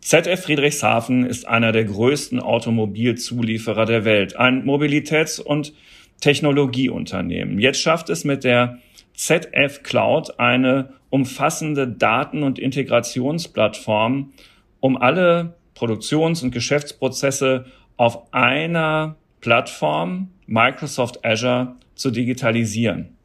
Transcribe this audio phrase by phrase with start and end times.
[0.00, 5.72] ZF Friedrichshafen ist einer der größten Automobilzulieferer der Welt, ein Mobilitäts- und
[6.20, 7.58] Technologieunternehmen.
[7.58, 8.78] Jetzt schafft es mit der
[9.14, 14.32] ZF Cloud eine umfassende Daten- und Integrationsplattform,
[14.80, 17.64] um alle Produktions- und Geschäftsprozesse
[17.96, 23.16] auf einer Plattform Microsoft Azure zu digitalisieren.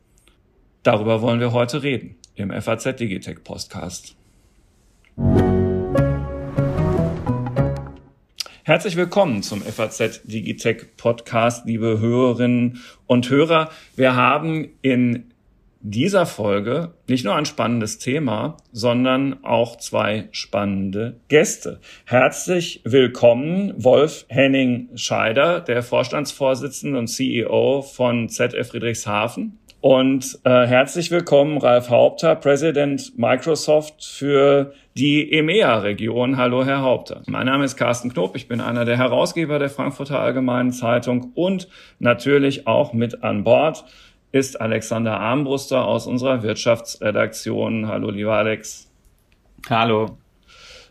[0.83, 4.15] Darüber wollen wir heute reden im FAZ Digitech Podcast.
[8.63, 13.69] Herzlich willkommen zum FAZ Digitech Podcast, liebe Hörerinnen und Hörer.
[13.95, 15.31] Wir haben in
[15.79, 21.79] dieser Folge nicht nur ein spannendes Thema, sondern auch zwei spannende Gäste.
[22.05, 29.57] Herzlich willkommen Wolf Henning Scheider, der Vorstandsvorsitzende und CEO von ZF Friedrichshafen.
[29.79, 36.37] Und äh, herzlich willkommen Ralf Haupter, Präsident Microsoft für die EMEA-Region.
[36.37, 37.21] Hallo, Herr Haupter.
[37.27, 38.35] Mein Name ist Carsten Knob.
[38.35, 41.67] Ich bin einer der Herausgeber der Frankfurter Allgemeinen Zeitung und
[41.99, 43.85] natürlich auch mit an Bord
[44.31, 47.87] ist Alexander Armbruster aus unserer Wirtschaftsredaktion.
[47.87, 48.91] Hallo, lieber Alex.
[49.69, 50.17] Hallo.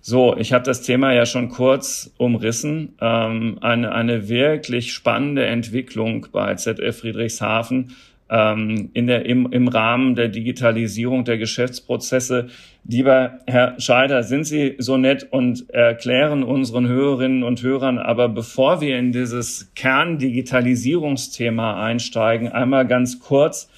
[0.00, 2.94] So, ich habe das Thema ja schon kurz umrissen.
[3.00, 7.96] Ähm, eine, eine wirklich spannende Entwicklung bei ZF Friedrichshafen
[8.28, 12.48] ähm, in der, im, im Rahmen der Digitalisierung der Geschäftsprozesse.
[12.84, 18.80] Lieber Herr Scheider, sind Sie so nett und erklären unseren Hörerinnen und Hörern, aber bevor
[18.80, 23.68] wir in dieses Kerndigitalisierungsthema einsteigen, einmal ganz kurz,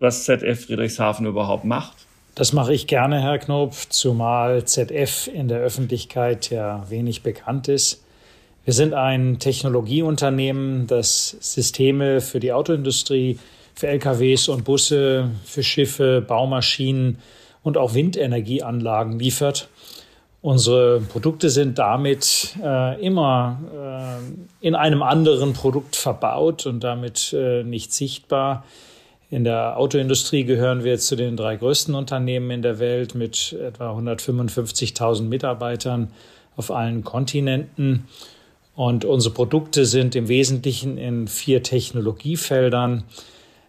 [0.00, 1.96] was ZF Friedrichshafen überhaupt macht.
[2.34, 8.04] Das mache ich gerne, Herr Knopf, zumal ZF in der Öffentlichkeit ja wenig bekannt ist.
[8.64, 13.38] Wir sind ein Technologieunternehmen, das Systeme für die Autoindustrie
[13.78, 17.18] für LKWs und Busse, für Schiffe, Baumaschinen
[17.62, 19.68] und auch Windenergieanlagen liefert.
[20.42, 24.18] Unsere Produkte sind damit äh, immer
[24.60, 28.64] äh, in einem anderen Produkt verbaut und damit äh, nicht sichtbar.
[29.30, 33.96] In der Autoindustrie gehören wir zu den drei größten Unternehmen in der Welt mit etwa
[33.96, 36.10] 155.000 Mitarbeitern
[36.56, 38.08] auf allen Kontinenten.
[38.74, 43.04] Und unsere Produkte sind im Wesentlichen in vier Technologiefeldern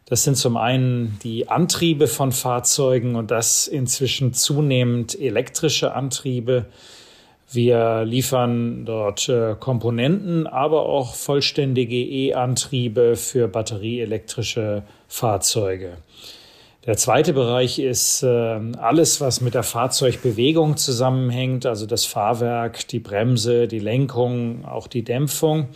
[0.09, 6.65] das sind zum einen die Antriebe von Fahrzeugen und das inzwischen zunehmend elektrische Antriebe.
[7.51, 15.97] Wir liefern dort äh, Komponenten, aber auch vollständige E-Antriebe für batterieelektrische Fahrzeuge.
[16.85, 22.99] Der zweite Bereich ist äh, alles, was mit der Fahrzeugbewegung zusammenhängt, also das Fahrwerk, die
[22.99, 25.69] Bremse, die Lenkung, auch die Dämpfung.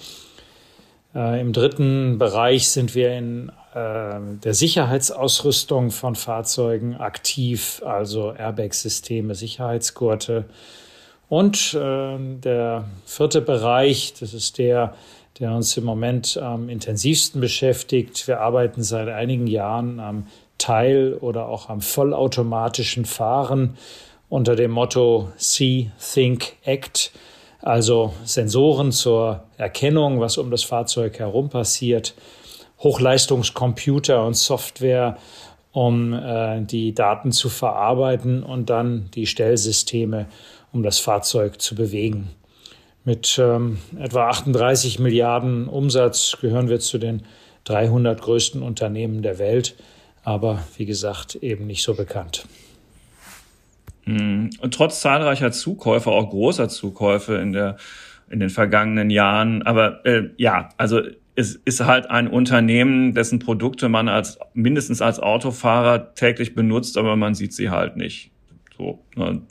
[1.14, 9.34] Äh, Im dritten Bereich sind wir in ähm, der Sicherheitsausrüstung von Fahrzeugen aktiv, also Airbag-Systeme,
[9.34, 10.46] Sicherheitsgurte.
[11.30, 14.94] Und äh, der vierte Bereich, das ist der,
[15.40, 18.28] der uns im Moment am intensivsten beschäftigt.
[18.28, 20.28] Wir arbeiten seit einigen Jahren am
[20.60, 23.78] Teil- oder auch am vollautomatischen Fahren
[24.30, 27.12] unter dem Motto See, Think, Act,
[27.62, 32.14] also Sensoren zur Erkennung, was um das Fahrzeug herum passiert,
[32.80, 35.18] Hochleistungscomputer und Software,
[35.72, 40.28] um äh, die Daten zu verarbeiten und dann die Stellsysteme,
[40.72, 42.30] um das Fahrzeug zu bewegen.
[43.06, 47.24] Mit ähm, etwa 38 Milliarden Umsatz gehören wir zu den
[47.66, 49.76] 300 größten Unternehmen der Welt,
[50.24, 52.46] aber wie gesagt eben nicht so bekannt.
[54.04, 54.50] Hm.
[54.60, 57.78] Und trotz zahlreicher Zukäufe, auch großer Zukäufe in der
[58.30, 61.02] in den vergangenen Jahren, aber äh, ja, also
[61.36, 67.16] es ist halt ein Unternehmen, dessen Produkte man als mindestens als Autofahrer täglich benutzt, aber
[67.16, 68.32] man sieht sie halt nicht.
[68.76, 69.42] So, ne,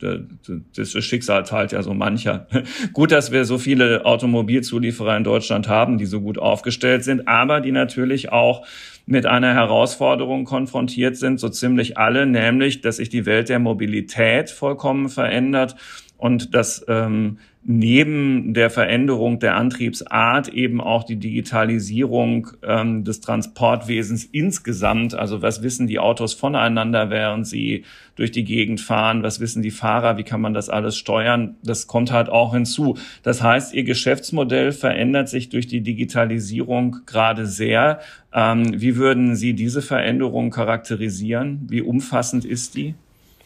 [0.76, 2.48] das Schicksal teilt ja so mancher.
[2.92, 7.60] Gut, dass wir so viele Automobilzulieferer in Deutschland haben, die so gut aufgestellt sind, aber
[7.60, 8.66] die natürlich auch
[9.06, 14.50] mit einer Herausforderung konfrontiert sind, so ziemlich alle, nämlich, dass sich die Welt der Mobilität
[14.50, 15.76] vollkommen verändert
[16.16, 24.24] und dass ähm, neben der Veränderung der Antriebsart eben auch die Digitalisierung ähm, des Transportwesens
[24.24, 27.84] insgesamt, also was wissen die Autos voneinander, während sie
[28.16, 31.86] durch die Gegend fahren, was wissen die Fahrer, wie kann man das alles steuern, das
[31.86, 32.98] kommt halt auch hinzu.
[33.22, 38.00] Das heißt, ihr Geschäftsmodell verändert sich durch die Digitalisierung gerade sehr.
[38.34, 41.66] Ähm, wie würden Sie diese Veränderung charakterisieren?
[41.68, 42.94] Wie umfassend ist die?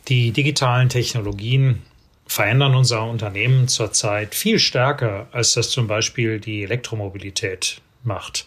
[0.08, 1.80] Die digitalen Technologien
[2.26, 8.46] verändern unser Unternehmen zurzeit viel stärker, als das zum Beispiel die Elektromobilität macht.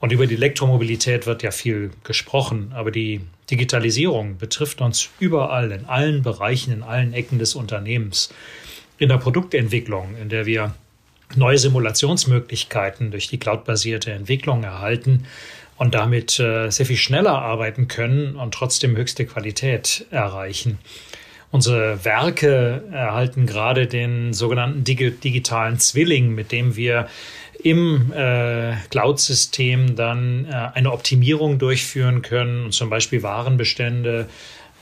[0.00, 3.20] Und über die Elektromobilität wird ja viel gesprochen, aber die
[3.50, 8.32] Digitalisierung betrifft uns überall, in allen Bereichen, in allen Ecken des Unternehmens.
[8.98, 10.74] In der Produktentwicklung, in der wir
[11.36, 15.26] neue Simulationsmöglichkeiten durch die cloudbasierte Entwicklung erhalten
[15.76, 20.78] und damit äh, sehr viel schneller arbeiten können und trotzdem höchste Qualität erreichen.
[21.50, 27.08] Unsere Werke erhalten gerade den sogenannten digitalen Zwilling, mit dem wir
[27.62, 34.28] im äh, Cloud-System dann äh, eine Optimierung durchführen können und zum Beispiel Warenbestände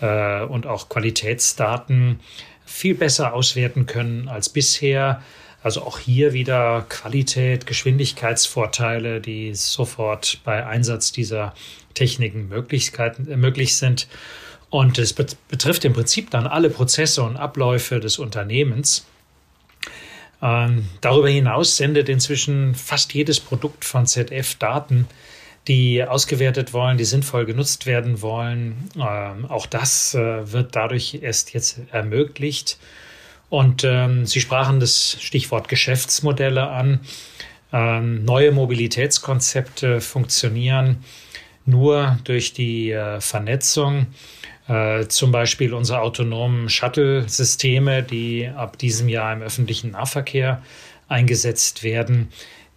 [0.01, 2.21] äh, und auch Qualitätsdaten
[2.67, 5.23] viel besser auswerten können als bisher.
[5.63, 11.55] Also auch hier wieder Qualität, Geschwindigkeitsvorteile, die sofort bei Einsatz dieser
[11.95, 14.09] Techniken Möglichkeiten, äh, möglich sind.
[14.71, 19.07] Und es betrifft im Prinzip dann alle Prozesse und Abläufe des Unternehmens.
[20.43, 25.07] Ähm, darüber hinaus sendet inzwischen fast jedes Produkt von ZF Daten,
[25.69, 28.91] die ausgewertet wollen, die sinnvoll genutzt werden wollen.
[28.97, 32.79] Ähm, auch das äh, wird dadurch erst jetzt ermöglicht.
[33.49, 37.01] Und ähm, Sie sprachen das Stichwort Geschäftsmodelle an.
[37.73, 41.05] Ähm, neue Mobilitätskonzepte funktionieren
[41.65, 44.07] nur durch die äh, Vernetzung
[44.69, 50.63] äh, zum Beispiel unsere autonomen Shuttle-Systeme, die ab diesem Jahr im öffentlichen Nahverkehr
[51.09, 52.31] eingesetzt werden,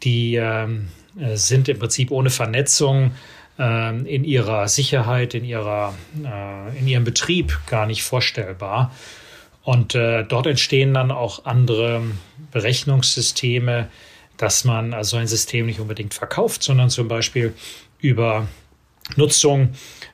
[0.03, 0.89] die ähm,
[1.19, 3.11] äh, sind im Prinzip ohne Vernetzung
[3.57, 8.93] äh, in ihrer Sicherheit, in, ihrer, äh, in ihrem Betrieb gar nicht vorstellbar.
[9.63, 12.01] Und äh, dort entstehen dann auch andere
[12.51, 13.87] Berechnungssysteme,
[14.37, 17.53] dass man also ein System nicht unbedingt verkauft, sondern zum Beispiel
[17.99, 18.47] über
[19.15, 19.69] Nutzung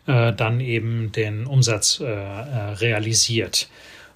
[0.08, 3.70] äh, dann eben den Umsatz äh, äh, realisiert.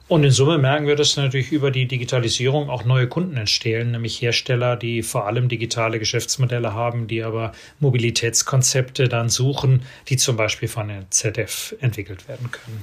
[0.07, 4.19] Und in Summe merken wir, dass natürlich über die Digitalisierung auch neue Kunden entstehen, nämlich
[4.19, 10.67] Hersteller, die vor allem digitale Geschäftsmodelle haben, die aber Mobilitätskonzepte dann suchen, die zum Beispiel
[10.67, 12.81] von der ZF entwickelt werden können.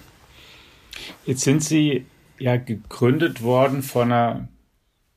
[1.24, 2.06] Jetzt sind Sie
[2.38, 4.48] ja gegründet worden vor einer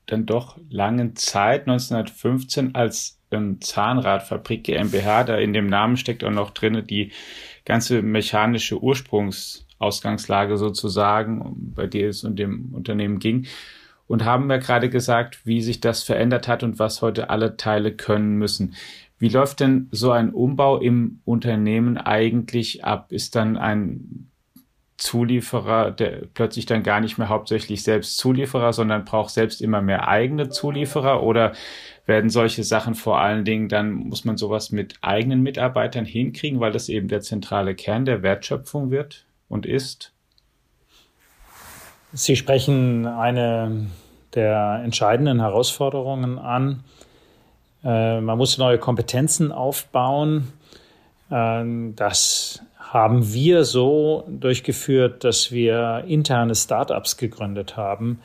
[0.07, 5.23] dann doch langen Zeit, 1915, als ähm, Zahnradfabrik GmbH.
[5.23, 7.11] Da in dem Namen steckt auch noch drin die
[7.65, 13.47] ganze mechanische Ursprungsausgangslage sozusagen, bei der es um dem Unternehmen ging.
[14.07, 17.91] Und haben wir gerade gesagt, wie sich das verändert hat und was heute alle Teile
[17.91, 18.73] können müssen.
[19.19, 23.11] Wie läuft denn so ein Umbau im Unternehmen eigentlich ab?
[23.11, 24.29] Ist dann ein
[24.99, 30.07] Zulieferer, der plötzlich dann gar nicht mehr hauptsächlich selbst Zulieferer, sondern braucht selbst immer mehr
[30.07, 31.53] eigene Zulieferer oder
[32.09, 36.73] werden solche Sachen vor allen Dingen, dann muss man sowas mit eigenen Mitarbeitern hinkriegen, weil
[36.73, 40.11] das eben der zentrale Kern der Wertschöpfung wird und ist?
[42.11, 43.87] Sie sprechen eine
[44.33, 46.83] der entscheidenden Herausforderungen an.
[47.83, 50.51] Äh, man muss neue Kompetenzen aufbauen.
[51.29, 51.63] Äh,
[51.95, 58.19] das haben wir so durchgeführt, dass wir interne Startups gegründet haben,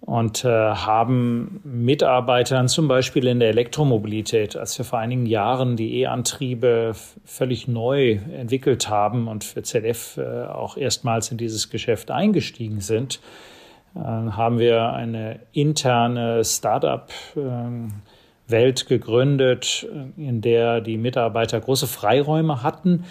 [0.00, 6.00] und äh, haben Mitarbeitern zum Beispiel in der Elektromobilität, als wir vor einigen Jahren die
[6.00, 6.92] E-Antriebe
[7.24, 13.20] völlig neu entwickelt haben und für ZF äh, auch erstmals in dieses Geschäft eingestiegen sind,
[13.94, 23.06] äh, haben wir eine interne Start-up-Welt ähm, gegründet, in der die Mitarbeiter große Freiräume hatten,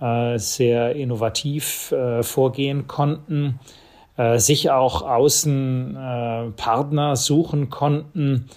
[0.00, 3.60] äh, sehr innovativ äh, vorgehen konnten
[4.16, 8.48] äh, sich auch außen äh, suchen konnten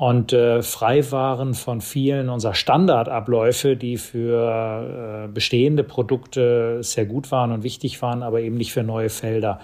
[0.00, 7.30] und äh, frei waren von vielen unserer Standardabläufe, die für äh, bestehende Produkte sehr gut
[7.30, 9.60] waren und wichtig waren, aber eben nicht für neue Felder.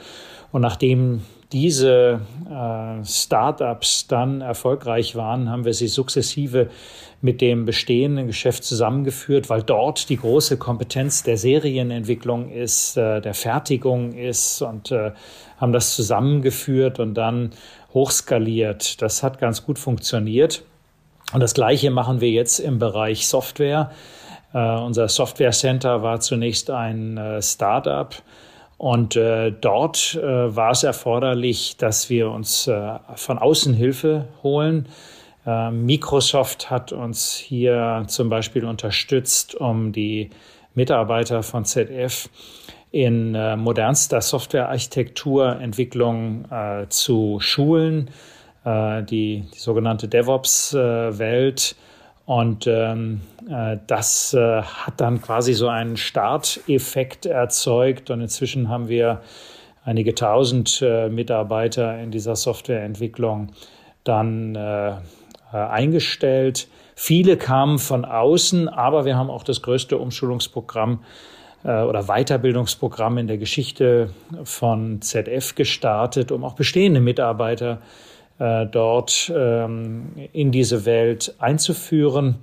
[0.53, 6.69] Und nachdem diese äh, Startups dann erfolgreich waren, haben wir sie sukzessive
[7.21, 13.35] mit dem bestehenden Geschäft zusammengeführt, weil dort die große Kompetenz der Serienentwicklung ist, äh, der
[13.35, 15.13] Fertigung ist und äh,
[15.59, 17.51] haben das zusammengeführt und dann
[17.95, 19.01] hochskaliert.
[19.01, 20.63] Das hat ganz gut funktioniert.
[21.33, 23.91] Und das Gleiche machen wir jetzt im Bereich Software.
[24.53, 28.15] Äh, unser Software Center war zunächst ein Startup.
[28.79, 34.89] Und äh, dort äh, war es erforderlich, dass wir uns äh, von außen Hilfe holen.
[35.47, 40.31] Äh, Microsoft hat uns hier zum Beispiel unterstützt, um die
[40.75, 42.29] Mitarbeiter von ZF
[42.91, 48.11] in äh, modernster Softwarearchitekturentwicklung äh, zu schulen,
[48.65, 51.77] äh, die, die sogenannte DevOps-Welt.
[52.27, 58.11] Und ähm, äh, das äh, hat dann quasi so einen Starteffekt erzeugt.
[58.11, 59.23] Und inzwischen haben wir
[59.85, 63.53] einige tausend äh, Mitarbeiter in dieser Softwareentwicklung
[64.03, 64.57] dann
[65.53, 66.69] äh, eingestellt.
[66.95, 71.01] Viele kamen von außen, aber wir haben auch das größte Umschulungsprogramm
[71.65, 74.11] äh, oder Weiterbildungsprogramm in der Geschichte
[74.45, 77.81] von ZF gestartet, um auch bestehende Mitarbeiter
[78.39, 82.37] äh, dort ähm, in diese Welt einzuführen.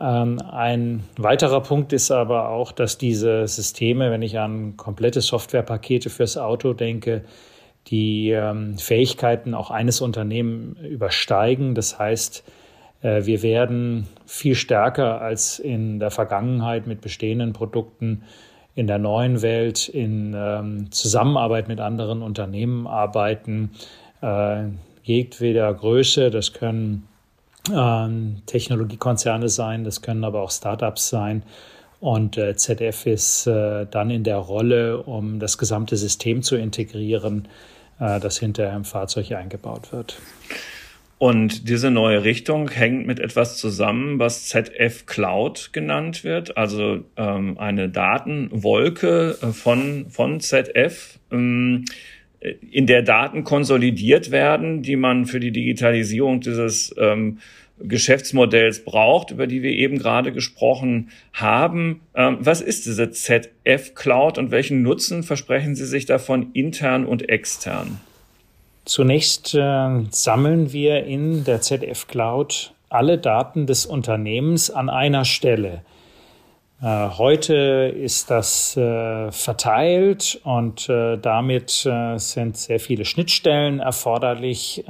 [0.00, 6.10] Ähm, ein weiterer Punkt ist aber auch, dass diese Systeme, wenn ich an komplette Softwarepakete
[6.10, 7.24] fürs Auto denke,
[7.88, 11.74] die ähm, Fähigkeiten auch eines Unternehmens übersteigen.
[11.74, 12.44] Das heißt,
[13.02, 18.22] äh, wir werden viel stärker als in der Vergangenheit mit bestehenden Produkten
[18.74, 23.72] in der neuen Welt in ähm, Zusammenarbeit mit anderen Unternehmen arbeiten,
[24.22, 24.64] äh,
[25.02, 26.30] jedweder Größe.
[26.30, 27.08] Das können
[27.74, 31.42] ähm, Technologiekonzerne sein, das können aber auch Startups sein.
[32.00, 37.46] Und äh, ZF ist äh, dann in der Rolle, um das gesamte System zu integrieren,
[38.00, 40.18] äh, das hinterher im Fahrzeug eingebaut wird.
[41.18, 47.58] Und diese neue Richtung hängt mit etwas zusammen, was ZF Cloud genannt wird, also ähm,
[47.58, 51.84] eine Datenwolke äh, von, von ZF, ähm,
[52.70, 57.38] in der Daten konsolidiert werden, die man für die Digitalisierung dieses ähm,
[57.82, 62.00] Geschäftsmodells braucht, über die wir eben gerade gesprochen haben.
[62.14, 67.28] Ähm, was ist diese ZF Cloud und welchen Nutzen versprechen Sie sich davon intern und
[67.28, 68.00] extern?
[68.84, 75.82] Zunächst äh, sammeln wir in der ZF Cloud alle Daten des Unternehmens an einer Stelle.
[76.82, 84.84] Äh, heute ist das äh, verteilt und äh, damit äh, sind sehr viele Schnittstellen erforderlich.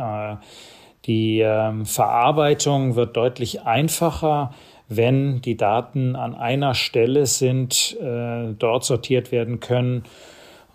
[1.10, 4.52] Äh, die ähm, Verarbeitung wird deutlich einfacher,
[4.88, 10.02] wenn die Daten an einer Stelle sind, dort sortiert werden können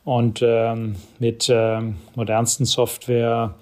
[0.05, 3.55] und ähm, mit ähm, modernsten Software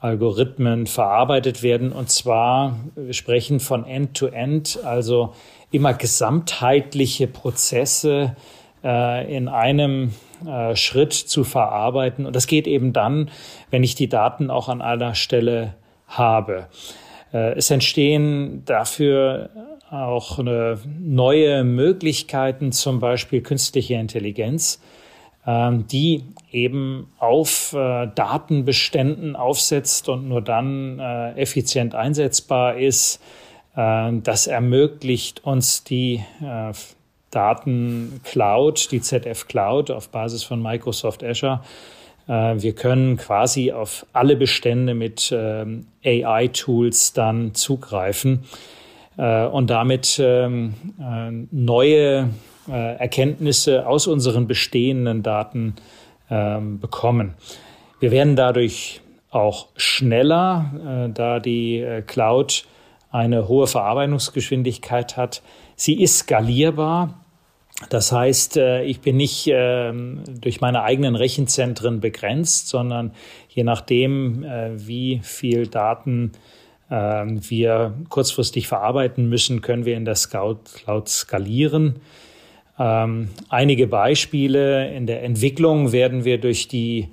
[0.00, 1.90] Algorithmen verarbeitet werden.
[1.90, 5.32] Und zwar, wir sprechen von End-to-End, -End, also
[5.70, 8.36] immer gesamtheitliche Prozesse
[8.84, 10.12] äh, in einem
[10.46, 12.26] äh, Schritt zu verarbeiten.
[12.26, 13.30] Und das geht eben dann,
[13.70, 15.74] wenn ich die Daten auch an einer Stelle
[16.08, 16.68] habe.
[17.32, 19.50] Äh, es entstehen dafür
[19.90, 20.38] auch
[21.00, 24.80] neue Möglichkeiten, zum Beispiel künstliche Intelligenz
[25.46, 33.20] ähm, die eben auf äh, Datenbeständen aufsetzt und nur dann äh, effizient einsetzbar ist.
[33.76, 36.24] Äh, das ermöglicht uns die
[37.30, 41.60] Daten Cloud, die ZF Cloud auf Basis von Microsoft Azure.
[42.26, 48.44] Wir können quasi auf alle Bestände mit ähm, AI-Tools dann zugreifen
[49.16, 50.74] und damit ähm,
[51.50, 52.30] neue
[52.68, 55.74] äh, Erkenntnisse aus unseren bestehenden Daten
[56.30, 57.34] ähm, bekommen.
[58.00, 59.00] Wir werden dadurch
[59.30, 62.64] auch schneller, äh, da die äh, Cloud
[63.10, 65.42] eine hohe Verarbeitungsgeschwindigkeit hat.
[65.76, 67.23] Sie ist skalierbar.
[67.88, 73.12] Das heißt, äh, ich bin nicht ähm, durch meine eigenen Rechenzentren begrenzt, sondern
[73.48, 76.32] je nachdem, äh, wie viel Daten
[76.90, 81.96] ähm, wir kurzfristig verarbeiten müssen, können wir in der Scout Cloud skalieren.
[82.78, 87.08] Ähm, einige Beispiele in der Entwicklung werden wir durch die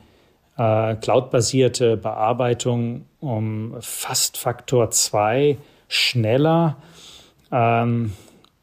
[0.57, 6.77] äh, cloudbasierte Bearbeitung um fast Faktor 2 schneller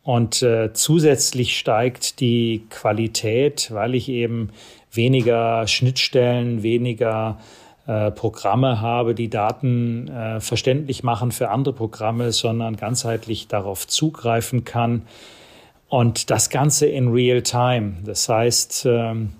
[0.09, 4.49] und äh, zusätzlich steigt die Qualität, weil ich eben
[4.91, 7.39] weniger Schnittstellen, weniger
[7.87, 14.65] äh, Programme habe, die Daten äh, verständlich machen für andere Programme, sondern ganzheitlich darauf zugreifen
[14.65, 15.03] kann.
[15.91, 17.97] Und das Ganze in Real Time.
[18.03, 19.35] Das heißt, ähm,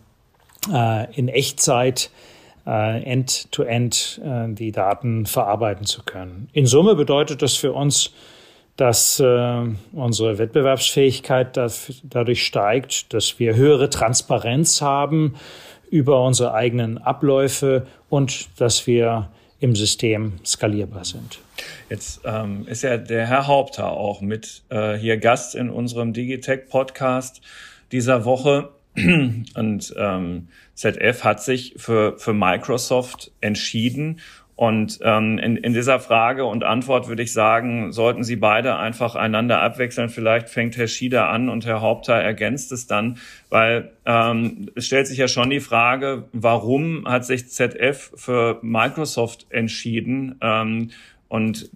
[0.71, 2.11] äh, in Echtzeit
[2.67, 6.51] äh, end-to-end -end, äh, die Daten verarbeiten zu können.
[6.53, 8.13] In Summe bedeutet das für uns,
[8.79, 11.59] dass äh, unsere Wettbewerbsfähigkeit
[12.05, 15.35] dadurch steigt, dass wir höhere Transparenz haben
[15.91, 21.41] über unsere eigenen Abläufe und dass wir im System skalierbar sind.
[21.91, 26.69] Jetzt ähm, ist ja der Herr Haupter auch mit äh, hier Gast in unserem Digitech
[26.69, 27.41] Podcast
[27.91, 28.71] dieser Woche.
[29.55, 34.21] Und ähm, ZF hat sich für, für Microsoft entschieden
[34.59, 39.15] und ähm, in, in dieser Frage und Antwort würde ich sagen, sollten Sie beide einfach
[39.15, 40.09] einander abwechseln.
[40.09, 43.19] Vielleicht fängt Herr Schieder an und Herr Haupter ergänzt es dann,
[43.51, 49.47] weil ähm, es stellt sich ja schon die Frage, warum hat sich ZF für Microsoft
[49.51, 50.35] entschieden?
[50.41, 50.91] Ähm,
[51.29, 51.71] und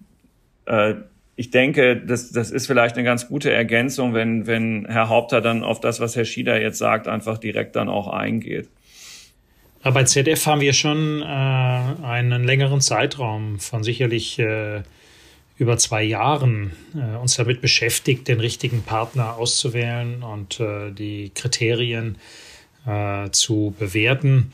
[0.67, 0.95] äh,
[1.37, 5.63] ich denke, das, das ist vielleicht eine ganz gute Ergänzung, wenn, wenn Herr Haupter dann
[5.63, 8.69] auf das, was Herr Schieder jetzt sagt, einfach direkt dann auch eingeht.
[9.83, 14.83] Aber bei ZF haben wir schon äh, einen längeren Zeitraum von sicherlich äh,
[15.57, 22.17] über zwei Jahren äh, uns damit beschäftigt, den richtigen Partner auszuwählen und äh, die Kriterien
[22.87, 24.53] äh, zu bewerten.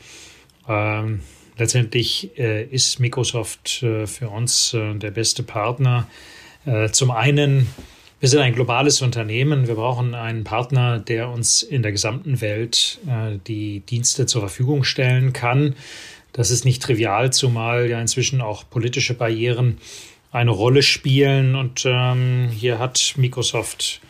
[0.67, 1.21] Ähm,
[1.57, 3.69] letztendlich äh, ist Microsoft
[4.05, 6.07] für uns der beste Partner.
[6.91, 7.67] zum einen,
[8.19, 9.67] wir sind ein globales Unternehmen.
[9.67, 12.99] Wir brauchen einen Partner, der uns in der gesamten Welt
[13.47, 15.75] die Dienste zur Verfügung stellen kann.
[16.33, 19.77] Das ist nicht trivial, zumal ja inzwischen auch politische Barrieren
[20.31, 21.55] eine Rolle spielen.
[21.55, 24.01] Und ähm, hier hat Microsoft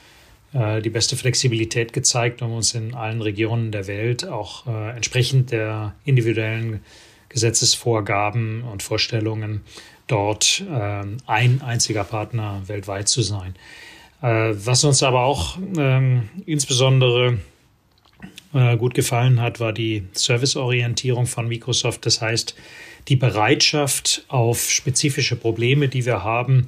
[0.53, 5.51] äh, die beste Flexibilität gezeigt, um uns in allen Regionen der Welt auch äh, entsprechend
[5.51, 6.81] der individuellen
[7.29, 9.61] Gesetzesvorgaben und Vorstellungen
[10.07, 13.55] dort äh, ein einziger Partner weltweit zu sein.
[14.21, 17.39] Äh, was uns aber auch ähm, insbesondere
[18.53, 22.05] äh, gut gefallen hat, war die Serviceorientierung von Microsoft.
[22.05, 22.55] Das heißt,
[23.07, 26.67] die Bereitschaft, auf spezifische Probleme, die wir haben,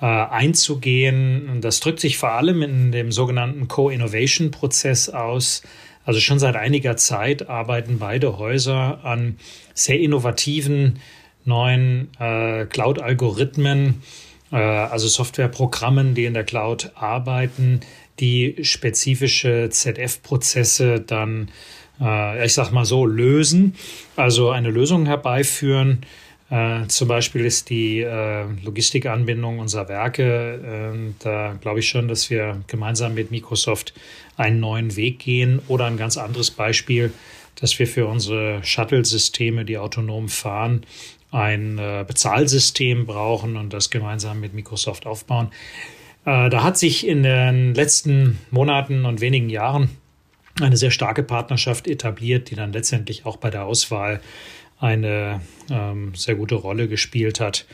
[0.00, 1.60] äh, einzugehen.
[1.60, 5.62] Das drückt sich vor allem in dem sogenannten Co-Innovation-Prozess aus.
[6.04, 9.36] Also schon seit einiger Zeit arbeiten beide Häuser an
[9.74, 10.98] sehr innovativen
[11.44, 14.02] neuen äh, Cloud-Algorithmen,
[14.56, 17.80] also Softwareprogrammen, die in der Cloud arbeiten,
[18.18, 21.50] die spezifische ZF-Prozesse dann
[22.00, 23.74] äh, ich sag mal so, lösen,
[24.16, 26.00] also eine Lösung herbeiführen.
[26.50, 32.30] Äh, zum Beispiel ist die äh, Logistikanbindung unserer Werke, äh, da glaube ich schon, dass
[32.30, 33.94] wir gemeinsam mit Microsoft
[34.36, 35.60] einen neuen Weg gehen.
[35.68, 37.12] Oder ein ganz anderes Beispiel,
[37.54, 40.82] dass wir für unsere Shuttle-Systeme, die autonom fahren,
[41.30, 45.50] ein äh, Bezahlsystem brauchen und das gemeinsam mit Microsoft aufbauen.
[46.24, 49.90] Äh, da hat sich in den letzten Monaten und wenigen Jahren
[50.60, 54.20] eine sehr starke Partnerschaft etabliert, die dann letztendlich auch bei der Auswahl
[54.78, 57.66] eine ähm, sehr gute Rolle gespielt hat.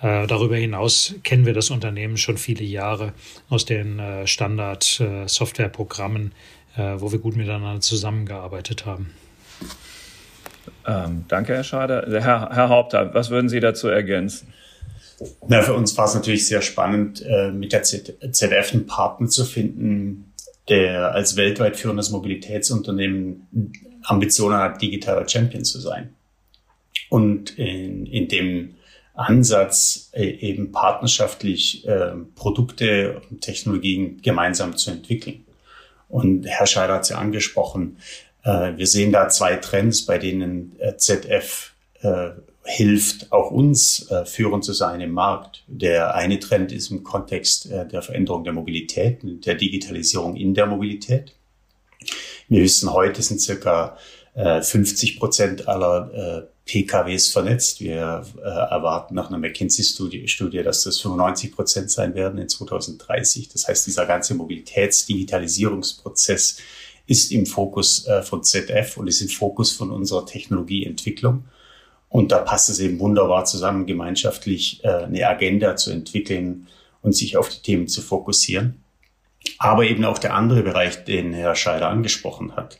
[0.00, 3.12] Äh, darüber hinaus kennen wir das Unternehmen schon viele Jahre
[3.48, 6.32] aus den äh, Standard-Softwareprogrammen,
[6.76, 9.12] äh, wo wir gut miteinander zusammengearbeitet haben.
[10.86, 12.06] Ähm, danke, Herr Schade.
[12.22, 14.52] Herr, Herr Haupter, was würden Sie dazu ergänzen?
[15.46, 19.44] Na, für uns war es natürlich sehr spannend, äh, mit der ZF einen Partner zu
[19.44, 20.32] finden,
[20.68, 23.72] der als weltweit führendes Mobilitätsunternehmen
[24.04, 26.14] Ambitionen hat, digitaler Champion zu sein.
[27.08, 28.74] Und in, in dem
[29.14, 35.44] Ansatz, äh, eben partnerschaftlich äh, Produkte und Technologien gemeinsam zu entwickeln.
[36.08, 37.98] Und Herr Scheider hat es ja angesprochen,
[38.44, 42.30] wir sehen da zwei Trends, bei denen äh, ZF äh,
[42.64, 45.64] hilft, auch uns äh, führend zu sein im Markt.
[45.66, 50.66] Der eine Trend ist im Kontext äh, der Veränderung der Mobilität, der Digitalisierung in der
[50.66, 51.34] Mobilität.
[52.48, 53.96] Wir wissen, heute sind circa
[54.34, 57.80] äh, 50 Prozent aller äh, PKWs vernetzt.
[57.80, 63.48] Wir äh, erwarten nach einer McKinsey-Studie, Studie, dass das 95 Prozent sein werden in 2030.
[63.48, 66.58] Das heißt, dieser ganze Mobilitätsdigitalisierungsprozess
[67.06, 71.44] ist im Fokus äh, von ZF und ist im Fokus von unserer Technologieentwicklung.
[72.08, 76.68] Und da passt es eben wunderbar zusammen, gemeinschaftlich äh, eine Agenda zu entwickeln
[77.00, 78.82] und sich auf die Themen zu fokussieren.
[79.58, 82.78] Aber eben auch der andere Bereich, den Herr Scheider angesprochen hat,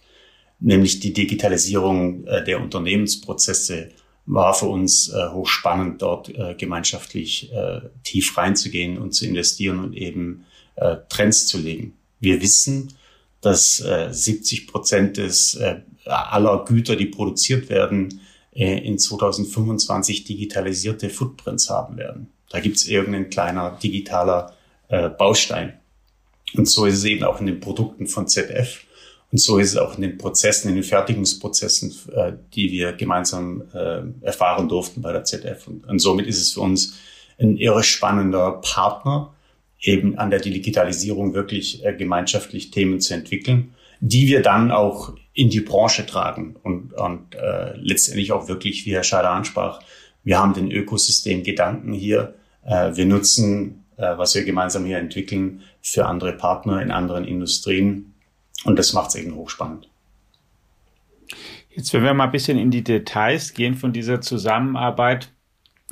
[0.60, 3.88] nämlich die Digitalisierung äh, der Unternehmensprozesse,
[4.26, 9.94] war für uns äh, hochspannend, dort äh, gemeinschaftlich äh, tief reinzugehen und zu investieren und
[9.94, 10.44] eben
[10.76, 11.94] äh, Trends zu legen.
[12.20, 12.92] Wir wissen,
[13.42, 18.20] dass äh, 70 Prozent des äh, aller Güter, die produziert werden,
[18.54, 22.28] äh, in 2025 digitalisierte Footprints haben werden.
[22.50, 24.54] Da gibt's irgendein kleiner digitaler
[24.88, 25.74] äh, Baustein.
[26.54, 28.84] Und so ist es eben auch in den Produkten von ZF.
[29.32, 33.62] Und so ist es auch in den Prozessen, in den Fertigungsprozessen, äh, die wir gemeinsam
[33.72, 35.66] äh, erfahren durften bei der ZF.
[35.66, 36.94] Und, und somit ist es für uns
[37.40, 39.34] ein irre spannender Partner,
[39.82, 45.50] eben an der Digitalisierung wirklich äh, gemeinschaftlich Themen zu entwickeln, die wir dann auch in
[45.50, 49.80] die Branche tragen und, und äh, letztendlich auch wirklich, wie Herr Scheider ansprach,
[50.24, 52.34] wir haben den Ökosystem-Gedanken hier.
[52.64, 58.14] Äh, wir nutzen, äh, was wir gemeinsam hier entwickeln, für andere Partner in anderen Industrien.
[58.64, 59.88] Und das macht es eben hochspannend.
[61.70, 65.32] Jetzt, wenn wir mal ein bisschen in die Details gehen von dieser Zusammenarbeit,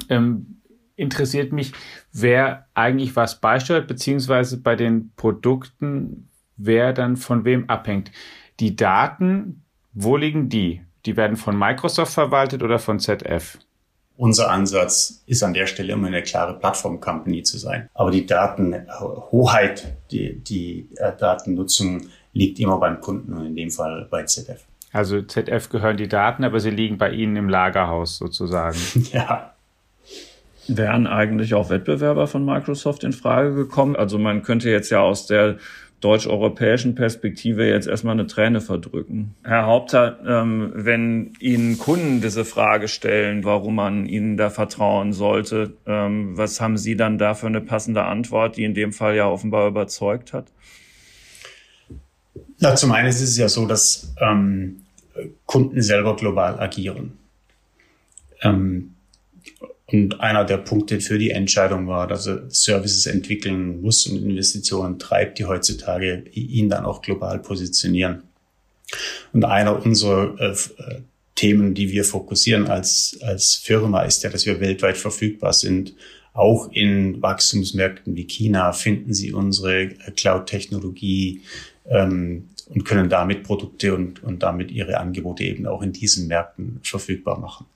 [0.08, 0.59] ähm,
[1.00, 1.72] interessiert mich,
[2.12, 8.12] wer eigentlich was beisteuert, beziehungsweise bei den Produkten, wer dann von wem abhängt.
[8.60, 10.82] Die Daten, wo liegen die?
[11.06, 13.58] Die werden von Microsoft verwaltet oder von ZF?
[14.16, 17.88] Unser Ansatz ist an der Stelle immer eine klare Plattform-Company zu sein.
[17.94, 22.02] Aber die Datenhoheit, die, die äh, Datennutzung
[22.34, 24.62] liegt immer beim Kunden und in dem Fall bei ZF.
[24.92, 28.76] Also ZF gehören die Daten, aber sie liegen bei Ihnen im Lagerhaus sozusagen.
[29.12, 29.54] ja.
[30.76, 33.96] Wären eigentlich auch Wettbewerber von Microsoft in Frage gekommen?
[33.96, 35.56] Also man könnte jetzt ja aus der
[36.00, 39.34] deutsch-europäischen Perspektive jetzt erstmal eine Träne verdrücken.
[39.44, 45.74] Herr Haupter, ähm, wenn Ihnen Kunden diese Frage stellen, warum man Ihnen da vertrauen sollte,
[45.86, 49.28] ähm, was haben Sie dann da für eine passende Antwort, die in dem Fall ja
[49.28, 50.46] offenbar überzeugt hat?
[52.58, 54.82] Na, zum einen ist es ja so, dass ähm,
[55.46, 57.18] Kunden selber global agieren.
[59.92, 64.98] Und einer der Punkte für die Entscheidung war, dass er Services entwickeln muss und Investitionen
[64.98, 68.22] treibt, die heutzutage ihn dann auch global positionieren.
[69.32, 71.00] Und einer unserer äh, äh,
[71.34, 75.94] Themen, die wir fokussieren als, als Firma, ist ja, dass wir weltweit verfügbar sind.
[76.32, 81.42] Auch in Wachstumsmärkten wie China finden Sie unsere Cloud-Technologie
[81.88, 86.78] ähm, und können damit Produkte und, und damit Ihre Angebote eben auch in diesen Märkten
[86.82, 87.66] verfügbar machen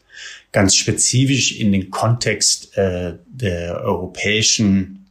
[0.53, 5.07] ganz spezifisch in den Kontext äh, der europäischen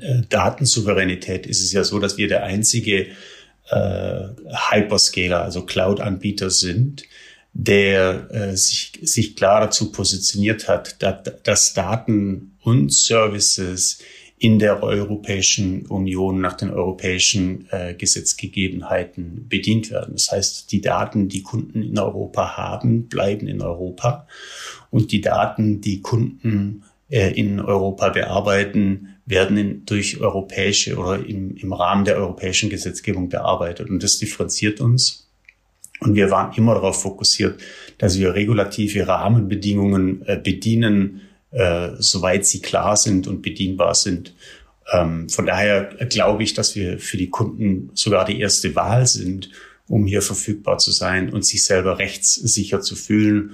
[0.00, 3.08] äh, Datensouveränität ist es ja so, dass wir der einzige
[3.70, 4.28] äh,
[4.70, 7.04] Hyperscaler, also Cloud-Anbieter sind,
[7.52, 13.98] der äh, sich, sich klar dazu positioniert hat, dass, dass Daten und Services
[14.38, 20.14] in der Europäischen Union nach den europäischen äh, Gesetzgegebenheiten bedient werden.
[20.14, 24.26] Das heißt, die Daten, die Kunden in Europa haben, bleiben in Europa
[24.90, 31.56] und die Daten, die Kunden äh, in Europa bearbeiten, werden in, durch europäische oder im,
[31.56, 33.90] im Rahmen der europäischen Gesetzgebung bearbeitet.
[33.90, 35.28] Und das differenziert uns.
[36.00, 37.60] Und wir waren immer darauf fokussiert,
[37.98, 44.34] dass wir regulative Rahmenbedingungen äh, bedienen, äh, soweit sie klar sind und bedienbar sind.
[44.92, 49.50] Ähm, von daher glaube ich, dass wir für die Kunden sogar die erste Wahl sind,
[49.86, 53.52] um hier verfügbar zu sein und sich selber rechtssicher zu fühlen.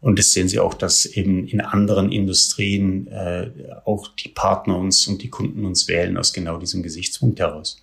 [0.00, 3.50] Und das sehen Sie auch, dass eben in anderen Industrien äh,
[3.84, 7.82] auch die Partner uns und die Kunden uns wählen aus genau diesem Gesichtspunkt heraus.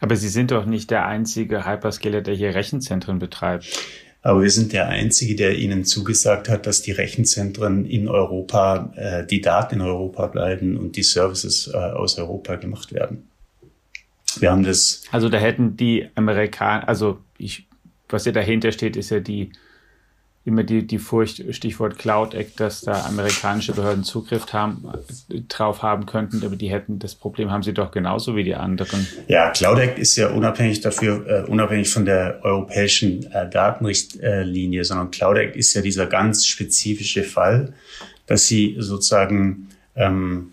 [0.00, 3.66] Aber Sie sind doch nicht der einzige Hyperscaler, der hier Rechenzentren betreibt.
[4.22, 9.26] Aber wir sind der Einzige, der Ihnen zugesagt hat, dass die Rechenzentren in Europa, äh,
[9.26, 13.28] die Daten in Europa bleiben und die Services äh, aus Europa gemacht werden.
[14.38, 15.02] Wir haben das.
[15.10, 17.66] Also da hätten die Amerikaner, also ich,
[18.08, 19.52] was ja dahinter steht, ist ja die
[20.50, 24.88] immer die, die Furcht, Stichwort Cloud Act, dass da amerikanische Behörden Zugriff haben,
[25.48, 29.06] drauf haben könnten, aber die hätten, das Problem haben sie doch genauso wie die anderen.
[29.28, 35.10] Ja, Cloud Act ist ja unabhängig dafür, äh, unabhängig von der europäischen äh, Datenrichtlinie, sondern
[35.10, 37.72] Cloud Act ist ja dieser ganz spezifische Fall,
[38.26, 40.50] dass sie sozusagen ähm,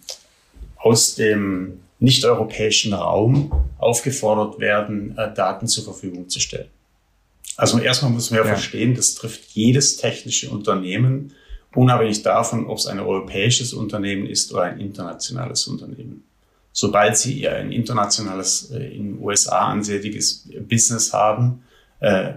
[0.78, 6.70] aus dem nicht-europäischen Raum aufgefordert werden, äh, Daten zur Verfügung zu stellen.
[7.58, 8.50] Also erstmal müssen wir ja.
[8.50, 11.34] verstehen, das trifft jedes technische Unternehmen,
[11.74, 16.24] unabhängig davon, ob es ein europäisches Unternehmen ist oder ein internationales Unternehmen.
[16.72, 21.64] Sobald Sie ein internationales, äh, in den USA ansässiges Business haben,
[22.00, 22.34] äh,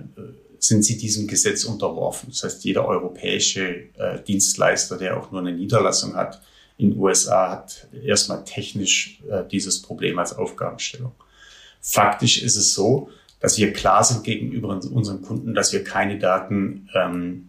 [0.58, 2.30] sind Sie diesem Gesetz unterworfen.
[2.30, 6.40] Das heißt, jeder europäische äh, Dienstleister, der auch nur eine Niederlassung hat
[6.78, 9.20] in den USA, hat erstmal technisch
[9.52, 11.12] dieses Problem als Aufgabenstellung.
[11.82, 16.88] Faktisch ist es so, dass wir klar sind gegenüber unseren Kunden, dass wir keine Daten
[16.94, 17.48] ähm,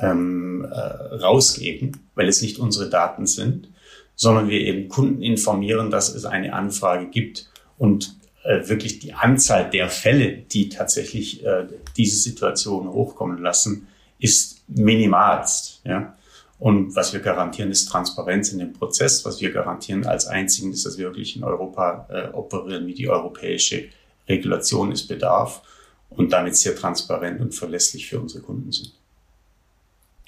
[0.00, 0.76] ähm, äh,
[1.16, 3.68] rausgeben, weil es nicht unsere Daten sind,
[4.16, 9.70] sondern wir eben Kunden informieren, dass es eine Anfrage gibt und äh, wirklich die Anzahl
[9.70, 13.86] der Fälle, die tatsächlich äh, diese Situation hochkommen lassen,
[14.18, 15.82] ist minimalst.
[15.84, 16.16] Ja?
[16.58, 19.24] Und was wir garantieren, ist Transparenz in dem Prozess.
[19.24, 23.08] Was wir garantieren als einzigen ist, dass wir wirklich in Europa äh, operieren wie die
[23.08, 23.88] europäische
[24.30, 25.62] Regulation ist Bedarf
[26.08, 28.94] und damit sehr transparent und verlässlich für unsere Kunden sind.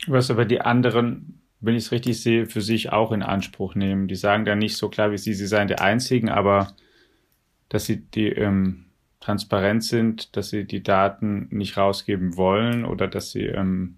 [0.06, 4.08] Was aber die anderen, wenn ich es richtig sehe, für sich auch in Anspruch nehmen.
[4.08, 6.74] Die sagen dann nicht so klar wie Sie, Sie seien die Einzigen, aber
[7.72, 8.84] dass sie die ähm,
[9.20, 13.96] transparent sind, dass sie die Daten nicht rausgeben wollen oder dass sie ähm,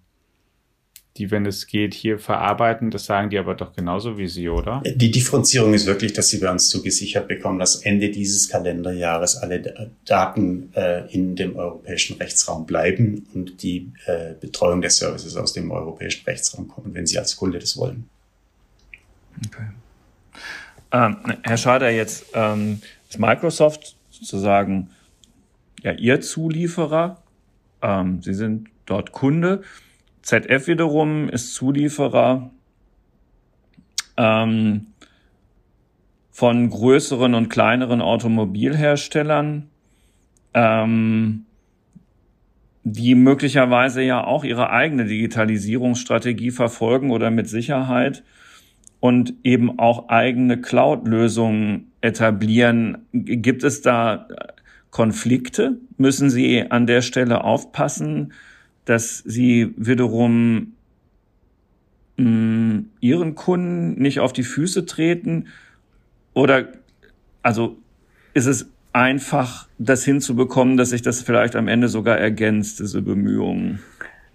[1.17, 2.91] die, wenn es geht, hier verarbeiten.
[2.91, 4.83] Das sagen die aber doch genauso wie Sie, oder?
[4.85, 9.95] Die Differenzierung ist wirklich, dass Sie bei uns zugesichert bekommen, dass Ende dieses Kalenderjahres alle
[10.05, 15.71] Daten äh, in dem europäischen Rechtsraum bleiben und die äh, Betreuung der Services aus dem
[15.71, 18.09] europäischen Rechtsraum kommen, wenn Sie als Kunde das wollen.
[19.47, 19.67] Okay.
[20.91, 24.91] Ähm, Herr Schader, jetzt ähm, ist Microsoft sozusagen
[25.83, 27.23] ja Ihr Zulieferer.
[27.83, 29.63] Ähm, Sie sind dort Kunde.
[30.25, 32.51] ZF wiederum ist Zulieferer
[34.17, 34.87] ähm,
[36.31, 39.69] von größeren und kleineren Automobilherstellern.
[40.55, 41.45] Ähm,
[42.85, 48.23] die möglicherweise ja auch ihre eigene Digitalisierungsstrategie verfolgen oder mit Sicherheit
[49.01, 53.07] und eben auch eigene Cloud-Lösungen etablieren.
[53.13, 54.29] Gibt es da
[54.91, 55.79] Konflikte?
[55.97, 58.35] Müssen Sie an der Stelle aufpassen,
[58.85, 60.75] dass Sie wiederum
[62.17, 65.49] mh, mm, Ihren Kunden nicht auf die Füße treten?
[66.33, 66.69] Oder
[67.43, 67.77] also
[68.33, 73.81] ist es einfach, das hinzubekommen, dass sich das vielleicht am Ende sogar ergänzt, diese Bemühungen?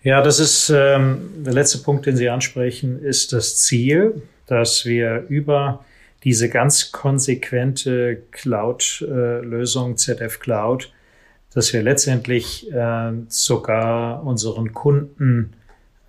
[0.03, 5.25] Ja, das ist ähm, der letzte Punkt, den Sie ansprechen, ist das Ziel, dass wir
[5.27, 5.83] über
[6.23, 10.91] diese ganz konsequente Cloud-Lösung, ZF Cloud,
[11.59, 15.51] dass wir letztendlich äh, sogar unseren Kunden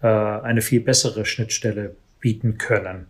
[0.01, 3.07] äh, eine viel bessere Schnittstelle bieten können.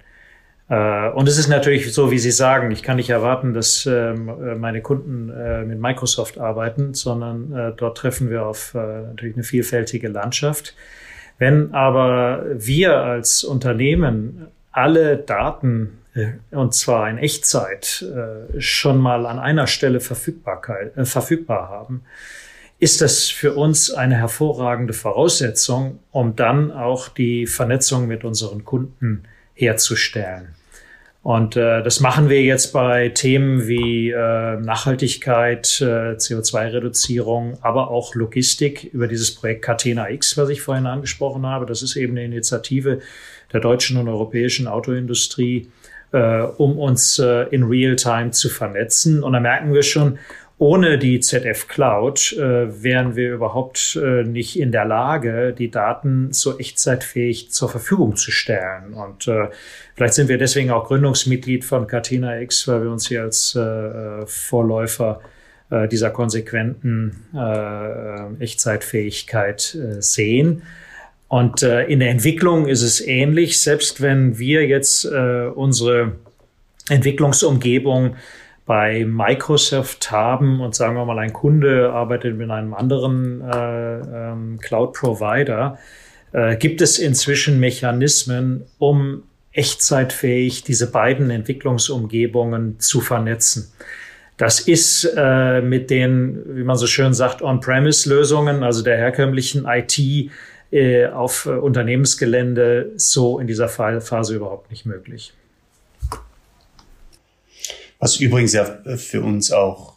[0.70, 4.30] Äh, und es ist natürlich so, wie Sie sagen, ich kann nicht erwarten, dass ähm,
[4.30, 9.44] äh, meine Kunden äh, mit Microsoft arbeiten, sondern äh, dort treffen wir auf natürlich eine
[9.44, 10.74] vielfältige Landschaft.
[11.36, 15.98] Wenn aber wir als Unternehmen alle Daten
[16.50, 22.02] und zwar in Echtzeit äh, schon mal an einer Stelle Verfügbarkeit, äh, verfügbar haben,
[22.80, 29.24] ist das für uns eine hervorragende Voraussetzung, um dann auch die Vernetzung mit unseren Kunden
[29.54, 30.54] herzustellen.
[31.22, 38.14] Und äh, das machen wir jetzt bei Themen wie äh, Nachhaltigkeit, äh, CO2-Reduzierung, aber auch
[38.14, 41.66] Logistik über dieses Projekt Catena X, was ich vorhin angesprochen habe.
[41.66, 43.00] Das ist eben eine Initiative
[43.52, 45.70] der deutschen und europäischen Autoindustrie,
[46.12, 49.22] äh, um uns äh, in Real-Time zu vernetzen.
[49.22, 50.18] Und da merken wir schon,
[50.60, 56.34] ohne die ZF Cloud äh, wären wir überhaupt äh, nicht in der Lage, die Daten
[56.34, 58.92] so echtzeitfähig zur Verfügung zu stellen.
[58.92, 59.48] Und äh,
[59.94, 64.26] vielleicht sind wir deswegen auch Gründungsmitglied von Catena X, weil wir uns hier als äh,
[64.26, 65.22] Vorläufer
[65.70, 70.62] äh, dieser konsequenten äh, Echtzeitfähigkeit äh, sehen.
[71.30, 76.16] Und äh, in der Entwicklung ist es ähnlich, selbst wenn wir jetzt äh, unsere
[76.88, 78.16] Entwicklungsumgebung
[78.66, 84.58] bei Microsoft haben und sagen wir mal, ein Kunde arbeitet mit einem anderen äh, ähm,
[84.60, 85.78] Cloud-Provider,
[86.32, 93.70] äh, gibt es inzwischen Mechanismen, um echtzeitfähig diese beiden Entwicklungsumgebungen zu vernetzen.
[94.36, 100.30] Das ist äh, mit den, wie man so schön sagt, On-Premise-Lösungen, also der herkömmlichen IT,
[100.70, 105.32] äh, auf äh, Unternehmensgelände so in dieser Phase überhaupt nicht möglich.
[107.98, 108.64] Was übrigens ja
[108.96, 109.96] für uns auch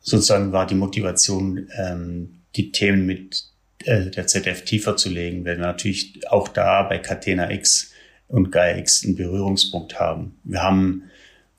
[0.00, 3.44] sozusagen war die Motivation, ähm, die Themen mit
[3.84, 7.92] äh, der ZF tiefer zu legen, weil wir natürlich auch da bei Catena X
[8.28, 10.36] und Gaia X einen Berührungspunkt haben.
[10.44, 11.04] Wir haben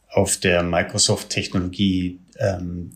[0.09, 2.91] auf der Microsoft-Technologie ähm,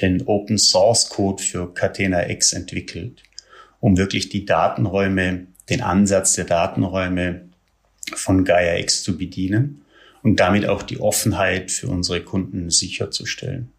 [0.00, 3.22] den Open Source Code für Catena X entwickelt
[3.80, 7.42] um wirklich die Datenräume, den Ansatz der Datenräume
[8.14, 9.82] von Gaia X zu bedienen
[10.22, 13.70] und damit auch die Offenheit für unsere Kunden sicherzustellen.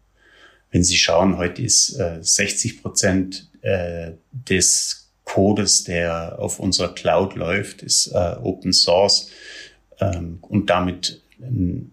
[0.70, 7.36] Wenn Sie schauen, heute ist äh, 60 Prozent äh, des Codes, der auf unserer Cloud
[7.36, 9.30] läuft, ist äh, Open Source
[10.00, 11.20] ähm, und damit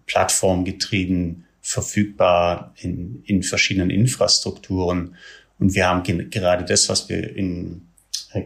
[0.06, 5.16] plattformgetrieben verfügbar in, in verschiedenen Infrastrukturen.
[5.58, 7.82] Und wir haben gerade das, was wir in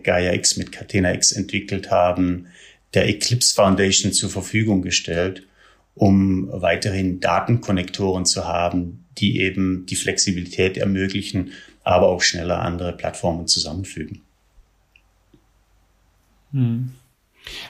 [0.02, 2.46] Gaia X mit Catena X entwickelt haben,
[2.94, 5.46] der Eclipse Foundation zur Verfügung gestellt,
[5.94, 13.46] um weiterhin Datenkonnektoren zu haben, die eben die Flexibilität ermöglichen, aber auch schneller andere Plattformen
[13.46, 14.22] zusammenfügen.
[16.52, 16.92] Hm.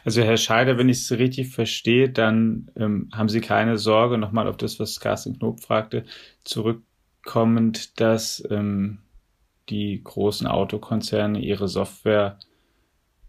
[0.05, 4.47] Also Herr Scheider, wenn ich es richtig verstehe, dann ähm, haben Sie keine Sorge, nochmal
[4.47, 6.05] auf das, was Carsten Knob fragte,
[6.45, 8.99] zurückkommend, dass ähm,
[9.69, 12.39] die großen Autokonzerne ihre Software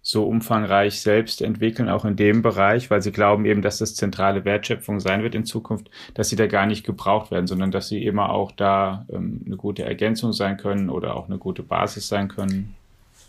[0.07, 4.45] so umfangreich selbst entwickeln, auch in dem Bereich, weil sie glauben eben, dass das zentrale
[4.45, 8.05] Wertschöpfung sein wird in Zukunft, dass sie da gar nicht gebraucht werden, sondern dass sie
[8.05, 12.27] immer auch da ähm, eine gute Ergänzung sein können oder auch eine gute Basis sein
[12.27, 12.75] können.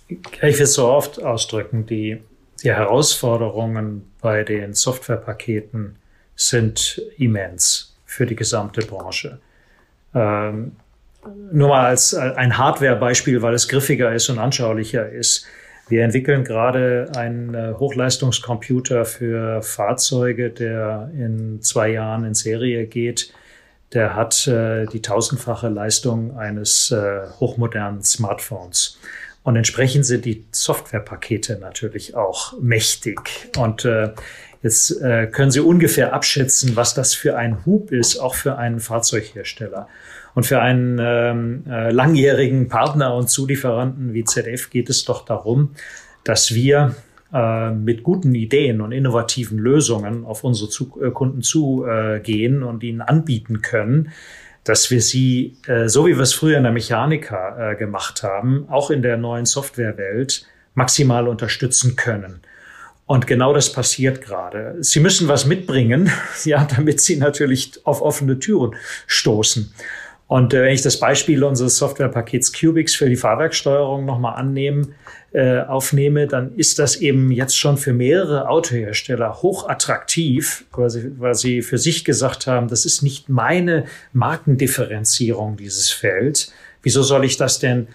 [0.09, 2.19] Ich will es so oft ausdrücken, die,
[2.63, 5.97] die Herausforderungen bei den Softwarepaketen
[6.35, 9.41] sind immens für die gesamte Branche.
[10.15, 10.73] Ähm,
[11.53, 15.47] nur mal als äh, ein Hardware-Beispiel, weil es griffiger ist und anschaulicher ist.
[15.89, 23.33] Wir entwickeln gerade einen äh, Hochleistungscomputer für Fahrzeuge, der in zwei Jahren in Serie geht.
[23.93, 28.99] Der hat äh, die tausendfache Leistung eines äh, hochmodernen Smartphones.
[29.45, 33.21] Und entsprechend sind die Softwarepakete natürlich auch mächtig.
[33.57, 34.11] Und äh,
[34.67, 38.81] Jetzt äh, können Sie ungefähr abschätzen, was das für ein Hub ist, auch für einen
[38.81, 39.89] Fahrzeughersteller.
[40.37, 45.71] Und für einen ähm, äh, langjährigen Partner und Zulieferanten wie ZF geht es doch darum,
[46.25, 46.95] dass wir
[47.33, 53.01] äh, mit guten Ideen und innovativen Lösungen auf unsere zu äh, Kunden zugehen und ihnen
[53.01, 54.11] anbieten können,
[54.63, 58.67] dass wir sie, äh, so wie wir es früher in der Mechanika äh, gemacht haben,
[58.69, 62.43] auch in der neuen Softwarewelt maximal unterstützen können.
[63.07, 64.77] Und genau das passiert gerade.
[64.81, 66.11] Sie müssen was mitbringen,
[66.45, 68.75] ja, damit Sie natürlich auf offene Türen
[69.07, 69.73] stoßen.
[70.29, 74.95] Und äh, wenn ich das Beispiel unseres Softwarepakets Cubix für die Fahrwerksteuerung nochmal annehmen,
[75.33, 81.35] äh, aufnehme, dann ist das eben jetzt schon für mehrere Autohersteller hochattraktiv, weil sie, weil
[81.35, 86.51] sie für sich gesagt haben, das ist nicht meine Markendifferenzierung, dieses Feld.
[86.83, 87.89] Wieso soll ich das denn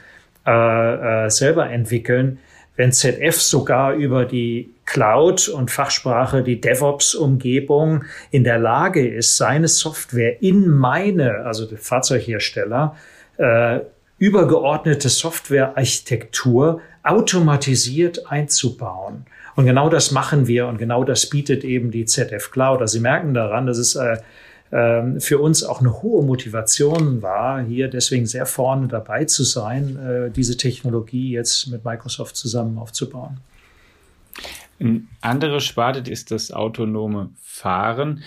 [0.45, 2.39] äh, äh, selber entwickeln?
[2.81, 9.69] wenn ZF sogar über die Cloud und Fachsprache die DevOps-Umgebung in der Lage ist, seine
[9.69, 12.97] Software in meine, also der Fahrzeughersteller,
[13.37, 13.79] äh,
[14.17, 19.25] übergeordnete Softwarearchitektur automatisiert einzubauen.
[19.55, 22.81] Und genau das machen wir und genau das bietet eben die ZF Cloud.
[22.81, 24.17] Also Sie merken daran, dass es äh,
[24.73, 29.97] ähm, für uns auch eine hohe Motivation war, hier deswegen sehr vorne dabei zu sein,
[29.97, 33.37] äh, diese Technologie jetzt mit Microsoft zusammen aufzubauen.
[34.81, 38.23] Eine andere Sparte ist das autonome Fahren.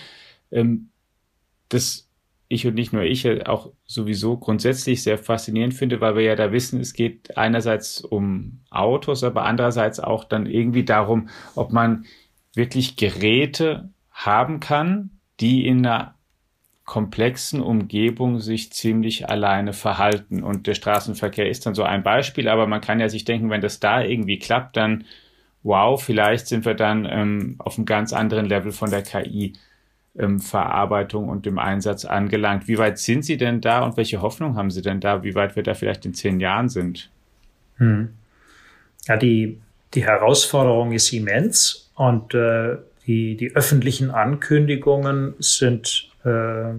[0.51, 0.89] Ähm,
[1.69, 2.05] das
[2.47, 6.51] ich und nicht nur ich auch sowieso grundsätzlich sehr faszinierend finde, weil wir ja da
[6.51, 12.05] wissen, es geht einerseits um Autos, aber andererseits auch dann irgendwie darum, ob man
[12.53, 16.15] wirklich Geräte haben kann, die in einer
[16.85, 20.43] komplexen Umgebung sich ziemlich alleine verhalten.
[20.43, 23.61] Und der Straßenverkehr ist dann so ein Beispiel, aber man kann ja sich denken, wenn
[23.61, 25.05] das da irgendwie klappt, dann
[25.65, 29.53] wow, vielleicht sind wir dann ähm, auf einem ganz anderen Level von der KI.
[30.17, 30.39] Ähm,
[31.11, 32.69] und dem Einsatz angelangt.
[32.69, 35.57] Wie weit sind Sie denn da und welche Hoffnung haben Sie denn da, wie weit
[35.57, 37.09] wir da vielleicht in zehn Jahren sind?
[37.77, 38.13] Hm.
[39.07, 39.59] Ja, die,
[39.93, 46.73] die Herausforderung ist immens und äh, die, die öffentlichen Ankündigungen sind äh,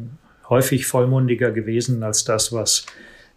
[0.49, 2.87] häufig vollmundiger gewesen als das, was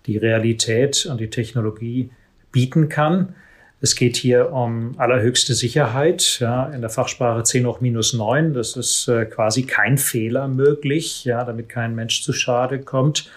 [0.05, 2.09] die Realität und die Technologie
[2.51, 3.35] bieten kann.
[3.81, 8.53] Es geht hier um allerhöchste Sicherheit, ja, in der Fachsprache 10 hoch minus 9.
[8.53, 13.31] Das ist äh, quasi kein Fehler möglich, ja, damit kein Mensch zu Schade kommt.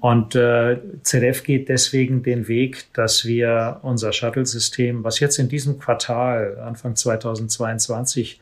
[0.00, 5.78] Und äh, ZF geht deswegen den Weg, dass wir unser Shuttle-System, was jetzt in diesem
[5.78, 8.40] Quartal, Anfang 2022,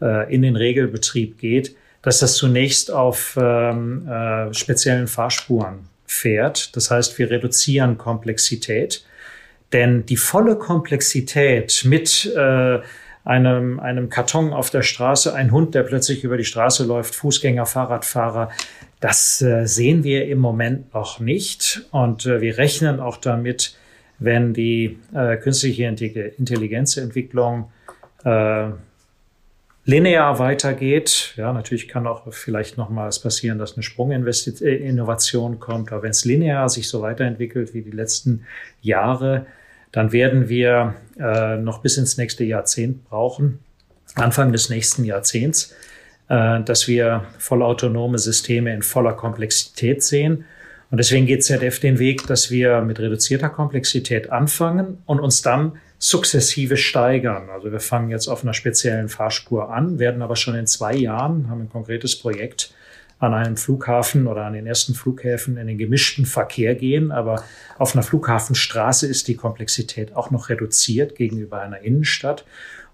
[0.00, 6.74] äh, in den Regelbetrieb geht, dass das zunächst auf ähm, äh, speziellen Fahrspuren fährt.
[6.76, 9.04] Das heißt, wir reduzieren Komplexität,
[9.74, 12.78] denn die volle Komplexität mit äh,
[13.24, 17.66] einem, einem Karton auf der Straße, ein Hund, der plötzlich über die Straße läuft, Fußgänger,
[17.66, 18.50] Fahrradfahrer,
[19.00, 21.86] das äh, sehen wir im Moment noch nicht.
[21.90, 23.76] Und äh, wir rechnen auch damit,
[24.18, 27.70] wenn die äh, künstliche Intelligenzentwicklung
[28.24, 28.68] äh,
[29.84, 31.34] linear weitergeht.
[31.36, 35.92] Ja, natürlich kann auch vielleicht nochmals passieren, dass eine Sprunginnovation kommt.
[35.92, 38.46] Aber wenn es linear sich so weiterentwickelt wie die letzten
[38.80, 39.46] Jahre,
[39.94, 43.60] dann werden wir äh, noch bis ins nächste Jahrzehnt brauchen,
[44.16, 45.72] Anfang des nächsten Jahrzehnts,
[46.28, 50.46] äh, dass wir vollautonome Systeme in voller Komplexität sehen.
[50.90, 55.74] Und deswegen geht ZDF den Weg, dass wir mit reduzierter Komplexität anfangen und uns dann
[56.00, 57.48] sukzessive steigern.
[57.48, 61.48] Also wir fangen jetzt auf einer speziellen Fahrspur an, werden aber schon in zwei Jahren,
[61.48, 62.74] haben ein konkretes Projekt
[63.24, 67.10] an einem Flughafen oder an den ersten Flughäfen in den gemischten Verkehr gehen.
[67.10, 67.42] Aber
[67.78, 72.44] auf einer Flughafenstraße ist die Komplexität auch noch reduziert gegenüber einer Innenstadt.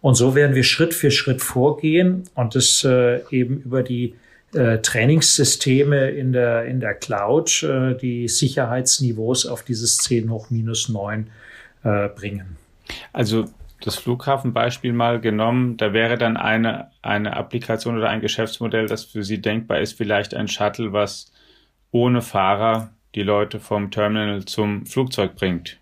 [0.00, 4.14] Und so werden wir Schritt für Schritt vorgehen und es äh, eben über die
[4.54, 10.88] äh, Trainingssysteme in der, in der Cloud äh, die Sicherheitsniveaus auf dieses 10 hoch minus
[10.88, 11.30] 9
[11.84, 12.56] äh, bringen.
[13.12, 13.44] Also
[13.80, 19.22] das Flughafenbeispiel mal genommen, da wäre dann eine, eine Applikation oder ein Geschäftsmodell, das für
[19.22, 21.32] Sie denkbar ist, vielleicht ein Shuttle, was
[21.90, 25.78] ohne Fahrer die Leute vom Terminal zum Flugzeug bringt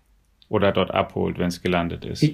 [0.47, 2.25] oder dort abholt, wenn es gelandet ist.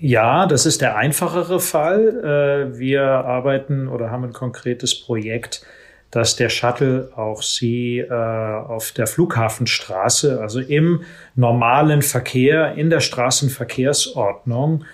[0.00, 2.70] Ja, das ist der einfachere Fall.
[2.72, 5.66] Äh, wir arbeiten oder haben ein konkretes Projekt,
[6.10, 11.02] dass der Shuttle auch Sie äh, auf der Flughafenstraße, also im
[11.34, 14.84] normalen Verkehr, in der Straßenverkehrsordnung,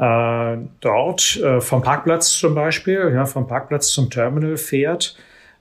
[0.00, 5.14] äh, dort äh, vom Parkplatz zum Beispiel, ja, vom Parkplatz zum Terminal fährt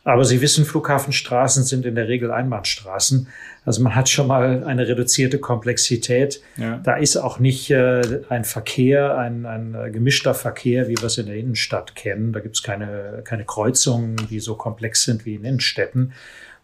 [0.05, 3.27] Aber Sie wissen, Flughafenstraßen sind in der Regel Einbahnstraßen.
[3.65, 6.41] Also man hat schon mal eine reduzierte Komplexität.
[6.55, 6.77] Ja.
[6.77, 11.25] Da ist auch nicht äh, ein Verkehr, ein, ein gemischter Verkehr, wie wir es in
[11.25, 12.31] der Innenstadt kennen.
[12.31, 16.13] Da gibt es keine, keine Kreuzungen, die so komplex sind wie in Innenstädten.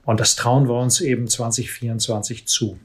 [0.06, 2.80] Und das trauen wir uns eben 2024 zu.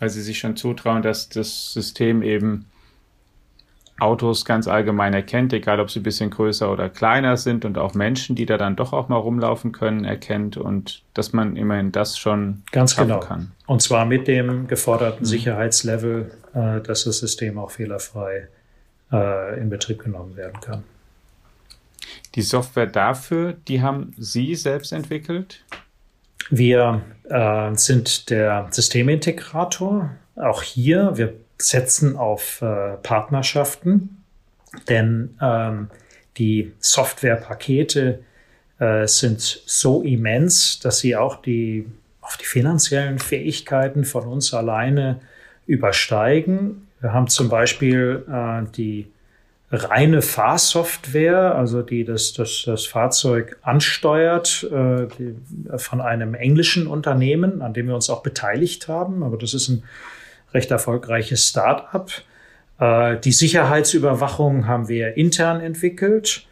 [0.00, 2.66] Weil Sie sich schon zutrauen, dass das System eben
[4.00, 7.94] Autos ganz allgemein erkennt, egal ob sie ein bisschen größer oder kleiner sind und auch
[7.94, 12.18] Menschen, die da dann doch auch mal rumlaufen können, erkennt und dass man immerhin das
[12.18, 13.52] schon ganz genau kann.
[13.66, 15.26] Und zwar mit dem geforderten mhm.
[15.26, 18.48] Sicherheitslevel, äh, dass das System auch fehlerfrei
[19.12, 20.82] äh, in Betrieb genommen werden kann.
[22.34, 25.64] Die Software dafür, die haben Sie selbst entwickelt?
[26.50, 30.10] Wir äh, sind der Systemintegrator.
[30.34, 34.22] Auch hier, wir setzen auf äh, Partnerschaften,
[34.88, 35.90] denn ähm,
[36.36, 38.20] die Softwarepakete
[38.78, 41.86] äh, sind so immens, dass sie auch die,
[42.20, 45.20] auch die finanziellen Fähigkeiten von uns alleine
[45.66, 46.88] übersteigen.
[47.00, 49.10] Wir haben zum Beispiel äh, die
[49.70, 55.36] reine Fahrsoftware, also die das, das, das Fahrzeug ansteuert, äh, die,
[55.76, 59.22] von einem englischen Unternehmen, an dem wir uns auch beteiligt haben.
[59.22, 59.84] Aber das ist ein
[60.54, 62.10] recht erfolgreiches Start-up.
[62.78, 66.46] Äh, die Sicherheitsüberwachung haben wir intern entwickelt.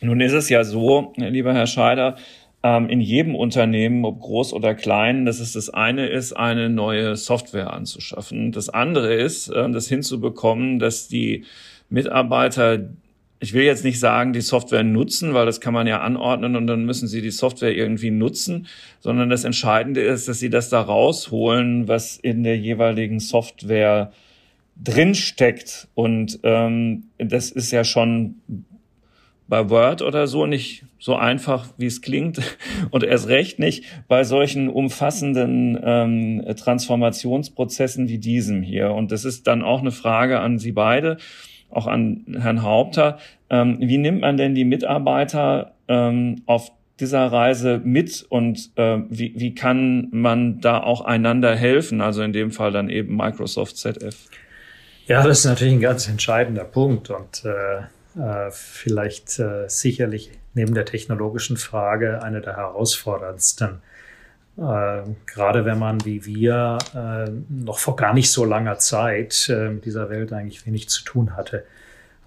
[0.00, 2.16] Nun ist es ja so, lieber Herr Scheider,
[2.66, 7.14] ähm, in jedem Unternehmen, ob groß oder klein, dass es das eine ist, eine neue
[7.14, 8.50] Software anzuschaffen.
[8.50, 11.44] Das andere ist, äh, das hinzubekommen, dass die
[11.88, 12.88] Mitarbeiter
[13.38, 16.66] ich will jetzt nicht sagen, die Software nutzen, weil das kann man ja anordnen und
[16.66, 18.66] dann müssen sie die Software irgendwie nutzen,
[19.00, 24.10] sondern das Entscheidende ist, dass sie das da rausholen, was in der jeweiligen Software
[24.82, 25.86] drinsteckt.
[25.94, 28.36] Und ähm, das ist ja schon
[29.48, 32.40] bei Word oder so nicht so einfach, wie es klingt
[32.90, 38.92] und erst recht nicht bei solchen umfassenden ähm, Transformationsprozessen wie diesem hier.
[38.92, 41.18] Und das ist dann auch eine Frage an Sie beide,
[41.70, 43.18] auch an Herrn Haupter.
[43.50, 49.34] Ähm, wie nimmt man denn die Mitarbeiter ähm, auf dieser Reise mit und äh, wie,
[49.36, 52.00] wie kann man da auch einander helfen?
[52.00, 54.16] Also in dem Fall dann eben Microsoft ZF.
[55.06, 57.82] Ja, das ist natürlich ein ganz entscheidender Punkt und äh
[58.50, 63.82] vielleicht äh, sicherlich neben der technologischen Frage eine der herausforderndsten.
[64.56, 69.68] Äh, gerade wenn man wie wir äh, noch vor gar nicht so langer Zeit äh,
[69.68, 71.64] mit dieser Welt eigentlich wenig zu tun hatte.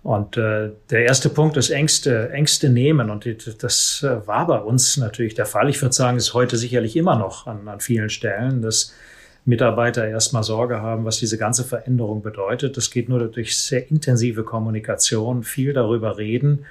[0.04, 3.10] Und äh, der erste Punkt ist Ängste, Ängste nehmen.
[3.10, 3.28] Und
[3.64, 5.70] das war bei uns natürlich der Fall.
[5.70, 8.94] Ich würde sagen, ist heute sicherlich immer noch an, an vielen Stellen, dass
[9.50, 12.78] Mitarbeiter erstmal Sorge haben, was diese ganze Veränderung bedeutet.
[12.78, 16.66] Das geht nur durch sehr intensive Kommunikation, viel darüber reden.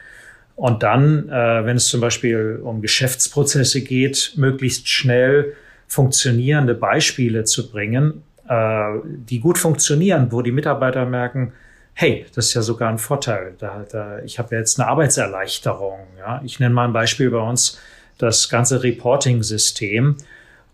[0.54, 5.54] Und dann, äh, wenn es zum Beispiel um Geschäftsprozesse geht, möglichst schnell
[5.86, 11.52] funktionierende Beispiele zu bringen, äh, die gut funktionieren, wo die Mitarbeiter merken,
[11.94, 13.54] hey, das ist ja sogar ein Vorteil.
[13.58, 15.98] Da, da, ich habe jetzt eine Arbeitserleichterung.
[16.18, 16.40] Ja?
[16.44, 17.78] Ich nenne mal ein Beispiel bei uns,
[18.18, 20.16] das ganze Reporting-System.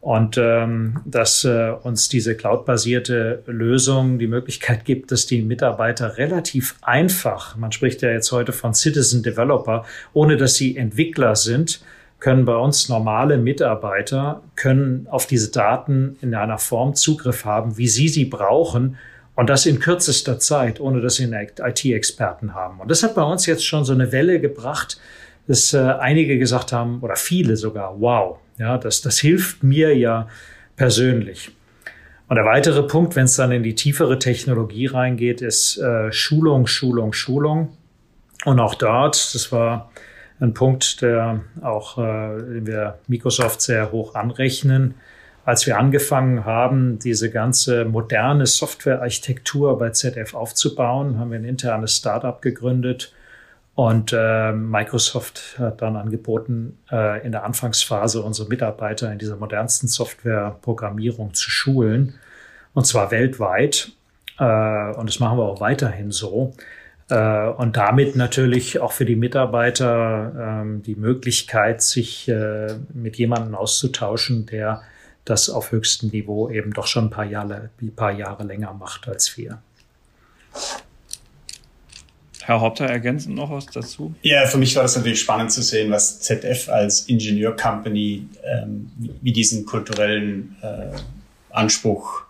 [0.04, 6.76] Und ähm, dass äh, uns diese cloud-basierte Lösung die Möglichkeit gibt, dass die Mitarbeiter relativ
[6.82, 11.80] einfach, man spricht ja jetzt heute von Citizen Developer, ohne dass sie Entwickler sind,
[12.20, 17.88] können bei uns normale Mitarbeiter, können auf diese Daten in einer Form Zugriff haben, wie
[17.88, 18.98] sie sie brauchen,
[19.36, 22.78] und das in kürzester Zeit, ohne dass sie einen IT-Experten haben.
[22.78, 25.00] Und das hat bei uns jetzt schon so eine Welle gebracht,
[25.46, 30.28] dass äh, einige gesagt haben, oder viele sogar, wow, ja, das, das hilft mir ja
[30.76, 31.50] persönlich.
[32.28, 36.66] Und der weitere Punkt, wenn es dann in die tiefere Technologie reingeht, ist äh, Schulung,
[36.66, 37.76] Schulung, Schulung.
[38.44, 39.90] Und auch dort, das war
[40.40, 44.94] ein Punkt, der auch, äh, den wir Microsoft sehr hoch anrechnen.
[45.44, 51.96] Als wir angefangen haben, diese ganze moderne Softwarearchitektur bei ZF aufzubauen, haben wir ein internes
[51.96, 53.12] Startup gegründet,
[53.74, 59.88] und äh, Microsoft hat dann angeboten, äh, in der Anfangsphase unsere Mitarbeiter in dieser modernsten
[59.88, 62.14] Softwareprogrammierung zu schulen,
[62.72, 63.90] und zwar weltweit.
[64.38, 66.54] Äh, und das machen wir auch weiterhin so.
[67.10, 73.56] Äh, und damit natürlich auch für die Mitarbeiter ähm, die Möglichkeit, sich äh, mit jemandem
[73.56, 74.82] auszutauschen, der
[75.24, 79.08] das auf höchstem Niveau eben doch schon ein paar Jahre, ein paar Jahre länger macht
[79.08, 79.58] als wir.
[82.46, 84.14] Herr Haupter, ergänzend noch was dazu?
[84.22, 88.90] Ja, für mich war das natürlich spannend zu sehen, was ZF als Ingenieur-Company ähm,
[89.22, 90.90] wie diesen kulturellen äh,
[91.48, 92.24] Anspruch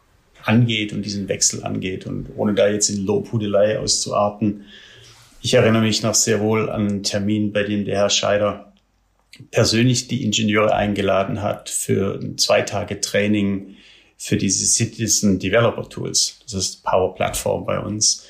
[0.44, 2.06] angeht und diesen Wechsel angeht.
[2.06, 4.64] Und ohne da jetzt in Lobhudelei auszuarten,
[5.42, 8.72] ich erinnere mich noch sehr wohl an einen Termin, bei dem der Herr Scheider
[9.50, 13.74] persönlich die Ingenieure eingeladen hat für zwei Tage Training
[14.16, 16.38] für diese Citizen Developer Tools.
[16.44, 18.26] Das ist Power Plattform bei uns.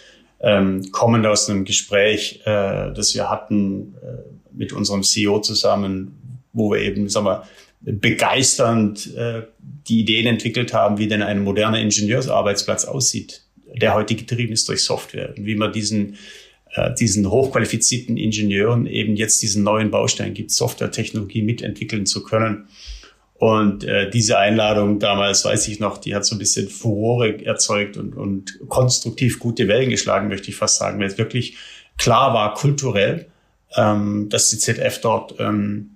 [0.46, 6.70] Ähm, kommend aus einem Gespräch, äh, das wir hatten äh, mit unserem CEO zusammen, wo
[6.70, 7.44] wir eben, sagen wir,
[7.80, 9.42] begeisternd äh,
[9.88, 13.42] die Ideen entwickelt haben, wie denn ein moderner Ingenieursarbeitsplatz aussieht,
[13.74, 16.16] der heute getrieben ist durch Software und wie man diesen
[16.74, 22.66] äh, diesen hochqualifizierten Ingenieuren eben jetzt diesen neuen Baustein gibt, Softwaretechnologie mitentwickeln zu können.
[23.34, 27.96] Und äh, diese Einladung damals, weiß ich noch, die hat so ein bisschen Furore erzeugt
[27.96, 31.56] und, und konstruktiv gute Wellen geschlagen, möchte ich fast sagen, weil es wirklich
[31.98, 33.26] klar war, kulturell,
[33.76, 35.90] ähm, dass die ZF dort ähm,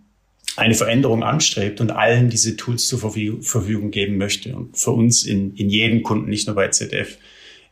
[0.57, 4.57] eine Veränderung anstrebt und allen diese Tools zur Verfügung geben möchte.
[4.57, 7.17] Und für uns in, in jedem Kunden, nicht nur bei ZF,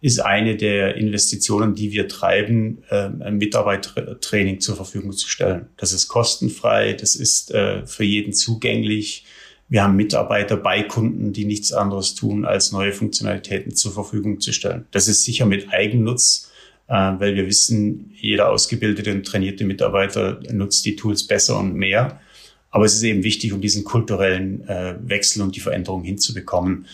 [0.00, 5.66] ist eine der Investitionen, die wir treiben, äh, Mitarbeitertraining zur Verfügung zu stellen.
[5.76, 9.24] Das ist kostenfrei, das ist äh, für jeden zugänglich.
[9.68, 14.52] Wir haben Mitarbeiter bei Kunden, die nichts anderes tun, als neue Funktionalitäten zur Verfügung zu
[14.52, 14.86] stellen.
[14.92, 16.52] Das ist sicher mit Eigennutz,
[16.86, 22.20] äh, weil wir wissen, jeder ausgebildete und trainierte Mitarbeiter nutzt die Tools besser und mehr.
[22.70, 26.86] Aber es ist eben wichtig, um diesen kulturellen äh, Wechsel und die Veränderung hinzubekommen,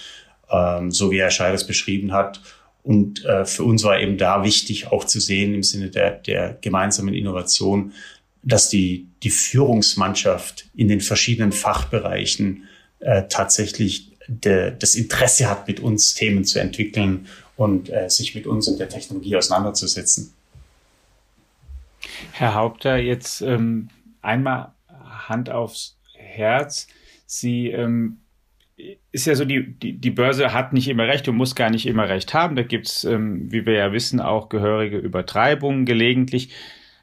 [0.51, 2.41] ähm, so wie Herr Scheiders beschrieben hat.
[2.83, 6.57] Und äh, für uns war eben da wichtig auch zu sehen im Sinne der, der
[6.61, 7.93] gemeinsamen Innovation,
[8.43, 12.65] dass die, die Führungsmannschaft in den verschiedenen Fachbereichen
[12.99, 17.27] äh, tatsächlich de, das Interesse hat, mit uns Themen zu entwickeln
[17.57, 20.33] und äh, sich mit uns und der Technologie auseinanderzusetzen.
[22.33, 23.89] Herr Haupter, jetzt ähm,
[24.21, 24.73] einmal
[25.29, 26.89] Hand aufs Herz.
[27.27, 28.19] Sie ähm,
[29.13, 31.87] ist ja so, die, die, die Börse hat nicht immer recht und muss gar nicht
[31.87, 32.57] immer recht haben.
[32.57, 36.51] Da gibt's, ähm, wie wir ja wissen, auch gehörige Übertreibungen gelegentlich.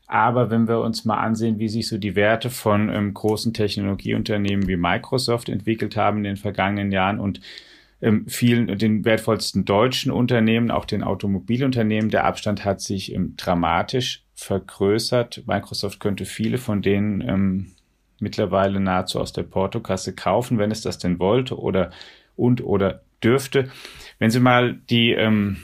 [0.10, 4.68] Aber wenn wir uns mal ansehen, wie sich so die Werte von ähm, großen Technologieunternehmen
[4.68, 7.42] wie Microsoft entwickelt haben in den vergangenen Jahren und
[8.02, 14.24] ähm, vielen, den wertvollsten deutschen Unternehmen, auch den Automobilunternehmen, der Abstand hat sich ähm, dramatisch
[14.34, 15.44] vergrößert.
[15.46, 17.68] Microsoft könnte viele von denen ähm,
[18.20, 21.92] mittlerweile nahezu aus der Portokasse kaufen, wenn es das denn wollte oder
[22.36, 23.70] und oder dürfte.
[24.18, 25.58] Wenn Sie mal die ähm,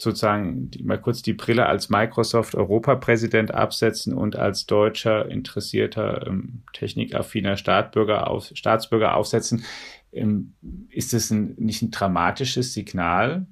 [0.00, 6.62] sozusagen die, mal kurz die Brille als Microsoft Europapräsident absetzen und als deutscher interessierter ähm,
[6.72, 9.64] technikaffiner Staatsbürger, auf, Staatsbürger aufsetzen,
[10.12, 10.54] ähm,
[10.88, 13.46] ist es ein, nicht ein dramatisches Signal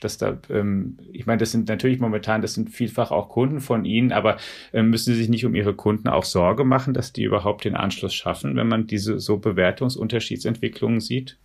[0.00, 3.84] dass da, ähm, ich meine, das sind natürlich momentan, das sind vielfach auch Kunden von
[3.84, 4.36] Ihnen, aber
[4.72, 7.76] ähm, müssen Sie sich nicht um Ihre Kunden auch Sorge machen, dass die überhaupt den
[7.76, 11.38] Anschluss schaffen, wenn man diese so Bewertungsunterschiedsentwicklungen sieht?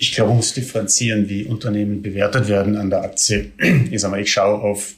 [0.00, 3.52] Ich glaube, man muss differenzieren, wie Unternehmen bewertet werden an der Aktie.
[3.90, 4.94] Ich sage mal, ich schaue auf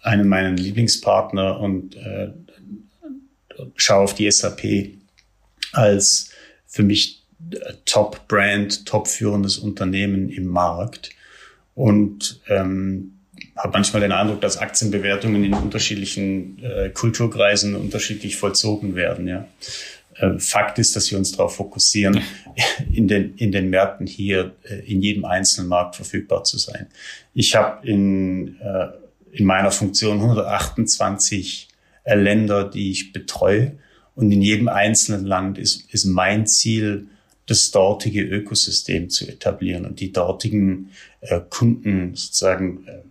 [0.00, 2.28] einen meiner Lieblingspartner und äh,
[3.76, 4.92] schaue auf die SAP
[5.72, 6.30] als
[6.66, 7.22] für mich
[7.84, 11.10] Top-Brand, top-führendes Unternehmen im Markt.
[11.74, 13.12] Und ähm,
[13.56, 19.28] habe manchmal den Eindruck, dass Aktienbewertungen in unterschiedlichen äh, Kulturkreisen unterschiedlich vollzogen werden.
[19.28, 19.46] Ja.
[20.18, 22.20] Äh, Fakt ist, dass wir uns darauf fokussieren,
[22.92, 26.86] in den, in den Märkten hier äh, in jedem einzelnen Markt verfügbar zu sein.
[27.34, 28.88] Ich habe in, äh,
[29.32, 31.68] in meiner Funktion 128
[32.04, 33.72] äh, Länder, die ich betreue.
[34.14, 37.08] Und in jedem einzelnen Land ist, ist mein Ziel,
[37.46, 40.90] das dortige Ökosystem zu etablieren und die dortigen
[41.20, 43.02] äh, Kunden sozusagen äh,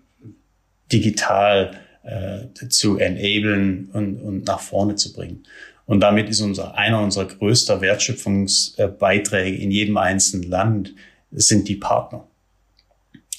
[0.91, 5.43] digital äh, zu enablen und, und nach vorne zu bringen.
[5.86, 10.96] Und damit ist unser, einer unserer größter Wertschöpfungsbeiträge in jedem einzelnen Land
[11.32, 12.28] sind die Partner.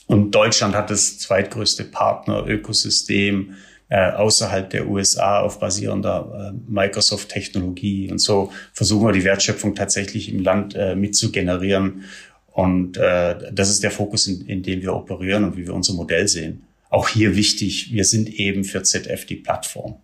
[0.07, 3.55] Und Deutschland hat das zweitgrößte Partner-Ökosystem
[3.89, 8.11] äh, außerhalb der USA auf basierender äh, Microsoft-Technologie.
[8.11, 12.05] Und so versuchen wir die Wertschöpfung tatsächlich im Land äh, mitzugenerieren.
[12.53, 15.95] Und äh, das ist der Fokus, in, in dem wir operieren und wie wir unser
[15.95, 16.65] Modell sehen.
[16.89, 19.97] Auch hier wichtig, wir sind eben für ZF die Plattform.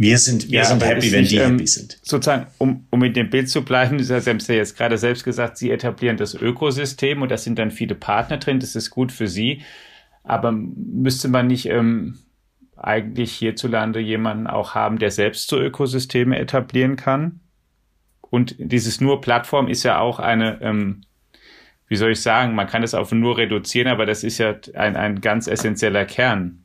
[0.00, 1.98] Wir sind, wir ja, sind happy, wenn die ähm, happy sind.
[2.00, 5.58] Sozusagen, um, um mit dem Bild zu bleiben, Sie haben ja jetzt gerade selbst gesagt,
[5.58, 9.28] Sie etablieren das Ökosystem und da sind dann viele Partner drin, das ist gut für
[9.28, 9.60] Sie.
[10.24, 12.18] Aber müsste man nicht ähm,
[12.78, 17.40] eigentlich hierzulande jemanden auch haben, der selbst so Ökosysteme etablieren kann?
[18.22, 21.02] Und dieses nur Plattform ist ja auch eine, ähm,
[21.88, 24.96] wie soll ich sagen, man kann es auf nur reduzieren, aber das ist ja ein,
[24.96, 26.59] ein ganz essentieller Kern.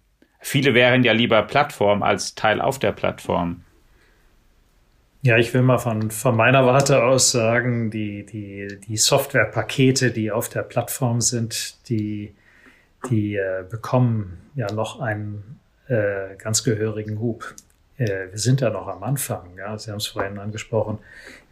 [0.48, 3.64] Viele wären ja lieber Plattform als Teil auf der Plattform.
[5.24, 10.32] Ja, ich will mal von, von meiner Warte aus sagen, die, die, die Softwarepakete, die
[10.32, 12.36] auf der Plattform sind, die,
[13.10, 17.56] die äh, bekommen ja noch einen äh, ganz gehörigen Hub.
[17.98, 19.58] Äh, wir sind ja noch am Anfang.
[19.58, 19.76] Ja?
[19.80, 21.00] Sie haben es vorhin angesprochen,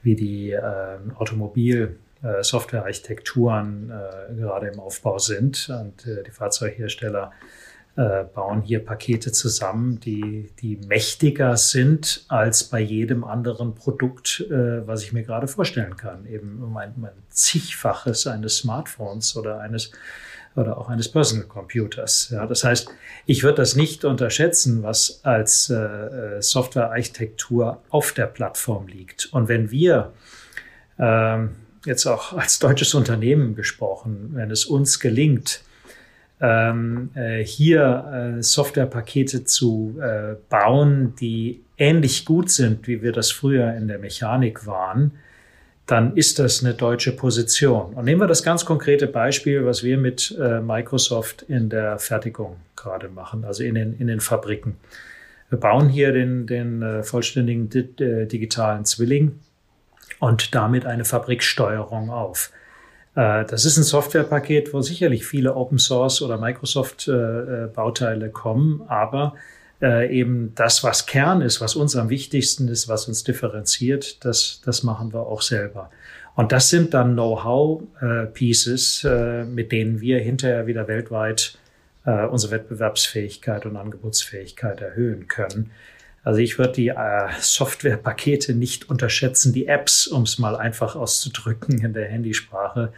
[0.04, 7.32] wie die äh, Automobil- äh, Softwarearchitekturen äh, gerade im Aufbau sind und äh, die Fahrzeughersteller
[7.96, 14.88] äh, bauen hier Pakete zusammen, die, die mächtiger sind als bei jedem anderen Produkt, äh,
[14.88, 16.26] was ich mir gerade vorstellen kann.
[16.26, 19.91] Eben um ein, um ein zigfaches eines Smartphones oder eines
[20.56, 22.30] oder auch eines Personal Computers.
[22.32, 22.89] Ja, das heißt,
[23.26, 29.30] ich würde das nicht unterschätzen, was als äh, äh, Softwarearchitektur auf der Plattform liegt.
[29.34, 30.14] Und wenn wir
[30.98, 31.38] äh,
[31.86, 35.62] jetzt auch als deutsches Unternehmen gesprochen, wenn es uns gelingt,
[36.44, 43.32] ähm, äh, hier äh, Softwarepakete zu äh, bauen, die ähnlich gut sind, wie wir das
[43.32, 45.14] früher in der Mechanik waren,
[45.86, 47.94] dann ist das eine deutsche Position.
[47.94, 52.58] Und nehmen wir das ganz konkrete Beispiel, was wir mit äh, Microsoft in der Fertigung
[52.76, 54.76] gerade machen, also in den, in den Fabriken.
[55.50, 59.39] Wir bauen hier den, den äh, vollständigen di äh, digitalen Zwilling
[60.20, 62.52] und damit eine Fabriksteuerung auf.
[63.16, 68.30] Äh, das ist ein Softwarepaket, wo sicherlich viele Open Source oder Microsoft äh, äh, Bauteile
[68.30, 69.36] kommen, aber
[69.82, 74.84] eben das, was Kern ist, was uns am wichtigsten ist, was uns differenziert, das, das
[74.84, 75.89] machen wir auch selber.
[76.36, 79.05] Und das sind dann Know-how-Pieces,
[79.49, 81.57] mit denen wir hinterher wieder weltweit
[82.05, 85.72] unsere Wettbewerbsfähigkeit und Angebotsfähigkeit erhöhen können.
[86.24, 91.84] Also ich würde die äh, Softwarepakete nicht unterschätzen, die Apps, um es mal einfach auszudrücken
[91.84, 92.93] in der Handysprache,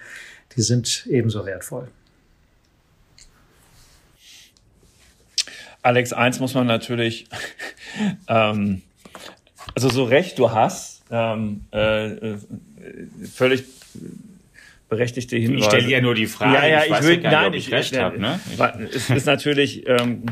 [0.55, 1.88] die sind ebenso wertvoll.
[5.82, 7.28] Alex, eins muss man natürlich,
[8.28, 8.84] ähm,
[9.73, 12.38] also so recht du hast, ähm, äh,
[13.32, 13.65] völlig
[14.89, 15.59] berechtigte Hinweise.
[15.59, 16.53] Ich stelle ja nur die Frage.
[16.53, 18.19] Ja, ja, ich, ich will, nein, ich, ich recht habe.
[18.19, 18.39] Ne?
[18.93, 20.26] Es ist natürlich ähm,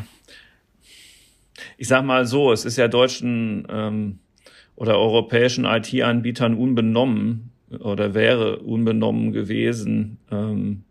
[1.78, 4.20] ich sag mal so, es ist ja deutschen ähm,
[4.76, 10.84] oder europäischen IT-Anbietern unbenommen oder wäre unbenommen gewesen, ähm,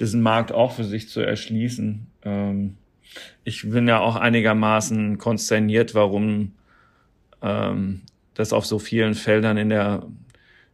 [0.00, 2.06] diesen Markt auch für sich zu erschließen.
[2.22, 2.76] Ähm,
[3.44, 6.52] ich bin ja auch einigermaßen konsterniert, warum
[7.42, 8.02] ähm,
[8.34, 10.06] das auf so vielen Feldern in der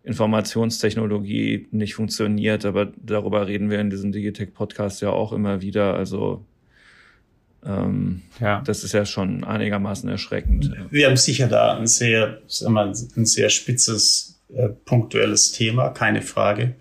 [0.02, 5.94] Informationstechnologie nicht funktioniert, aber darüber reden wir in diesem Digitech-Podcast ja auch immer wieder.
[5.94, 6.46] Also
[7.64, 8.62] ähm, ja.
[8.62, 10.70] Das ist ja schon einigermaßen erschreckend.
[10.90, 16.22] Wir haben sicher da ein sehr, sagen wir, ein sehr spitzes, äh, punktuelles Thema, keine
[16.22, 16.74] Frage.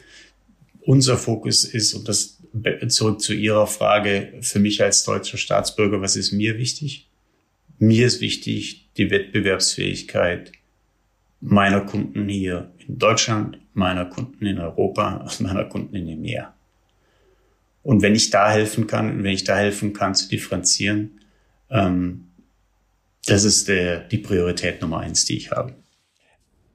[0.82, 2.39] Unser Fokus ist, und das
[2.88, 7.07] zurück zu Ihrer Frage, für mich als deutscher Staatsbürger, was ist mir wichtig?
[7.77, 10.51] Mir ist wichtig die Wettbewerbsfähigkeit
[11.41, 16.53] meiner Kunden hier in Deutschland, meiner Kunden in Europa, meiner Kunden in dem Meer.
[17.89, 21.21] Und wenn ich da helfen kann, wenn ich da helfen kann zu differenzieren,
[21.71, 22.27] ähm,
[23.25, 25.73] das ist der, die Priorität Nummer eins, die ich habe.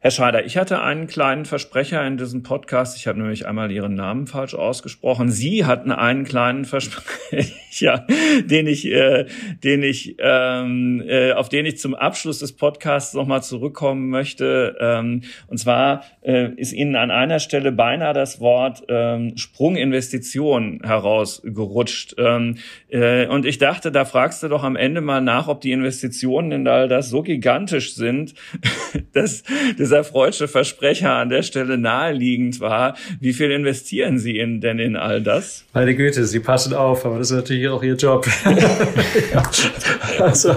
[0.04, 2.98] Herr Schreider, ich hatte einen kleinen Versprecher in diesem Podcast.
[2.98, 5.30] Ich habe nämlich einmal Ihren Namen falsch ausgesprochen.
[5.30, 8.06] Sie hatten einen kleinen Versprecher,
[8.44, 9.24] den ich, äh,
[9.64, 14.76] den ich, ähm, äh, auf den ich zum Abschluss des Podcasts nochmal zurückkommen möchte.
[14.78, 22.16] Ähm, und zwar äh, ist Ihnen an einer Stelle beinahe das Wort ähm, Sprunginvestition herausgerutscht.
[22.18, 22.58] Ähm,
[22.90, 26.52] äh, und ich dachte, da fragst du doch am Ende mal nach, ob die Investitionen
[26.52, 28.34] in all das so gigantisch sind,
[29.14, 29.44] dass,
[29.78, 32.96] dass dieser freudsche Versprecher an der Stelle naheliegend war.
[33.20, 35.64] Wie viel investieren Sie in, denn in all das?
[35.72, 38.26] Meine Güte, Sie passen auf, aber das ist natürlich auch Ihr Job.
[40.18, 40.50] also,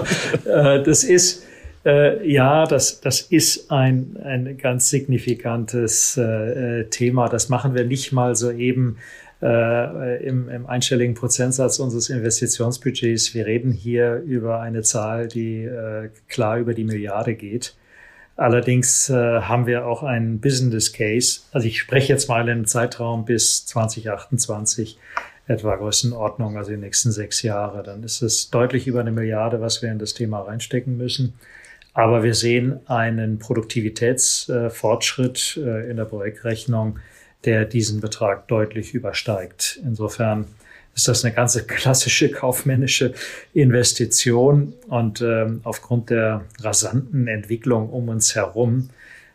[0.44, 1.46] äh, das ist,
[1.86, 7.28] äh, ja, das, das ist ein, ein ganz signifikantes äh, Thema.
[7.28, 8.96] Das machen wir nicht mal so eben
[9.40, 13.34] äh, im, im einstelligen Prozentsatz unseres Investitionsbudgets.
[13.34, 17.76] Wir reden hier über eine Zahl, die äh, klar über die Milliarde geht.
[18.38, 21.40] Allerdings äh, haben wir auch einen Business Case.
[21.50, 24.96] Also ich spreche jetzt mal im Zeitraum bis 2028
[25.48, 27.82] etwa Größenordnung, also die nächsten sechs Jahre.
[27.82, 31.34] Dann ist es deutlich über eine Milliarde, was wir in das Thema reinstecken müssen.
[31.94, 37.00] Aber wir sehen einen Produktivitätsfortschritt äh, in der Projektrechnung,
[37.44, 39.80] der diesen Betrag deutlich übersteigt.
[39.82, 40.46] Insofern
[40.98, 43.14] ist das eine ganz klassische kaufmännische
[43.54, 44.74] Investition.
[44.88, 48.90] Und ähm, aufgrund der rasanten Entwicklung um uns herum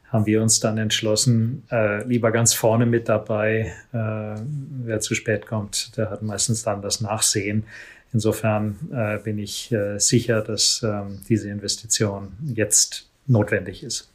[0.09, 3.74] haben wir uns dann entschlossen, äh, lieber ganz vorne mit dabei.
[3.93, 4.41] Äh,
[4.84, 7.64] wer zu spät kommt, der hat meistens dann das Nachsehen.
[8.11, 14.09] Insofern äh, bin ich äh, sicher, dass ähm, diese Investition jetzt notwendig ist.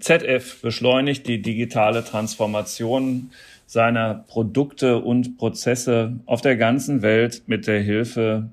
[0.00, 3.32] ZF beschleunigt die digitale Transformation
[3.70, 8.50] seiner Produkte und Prozesse auf der ganzen Welt mit der Hilfe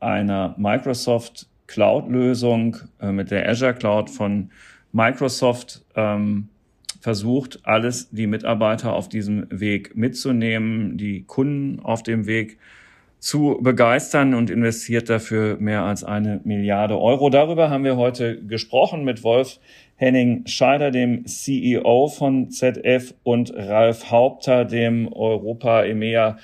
[0.00, 4.48] einer Microsoft Cloud-Lösung, äh, mit der Azure Cloud von
[4.90, 6.48] Microsoft ähm,
[6.98, 12.58] versucht, alles die Mitarbeiter auf diesem Weg mitzunehmen, die Kunden auf dem Weg
[13.24, 17.30] zu begeistern und investiert dafür mehr als eine Milliarde Euro.
[17.30, 19.60] Darüber haben wir heute gesprochen mit Wolf
[19.96, 26.36] Henning Scheider, dem CEO von ZF und Ralf Haupter, dem Europa EMEA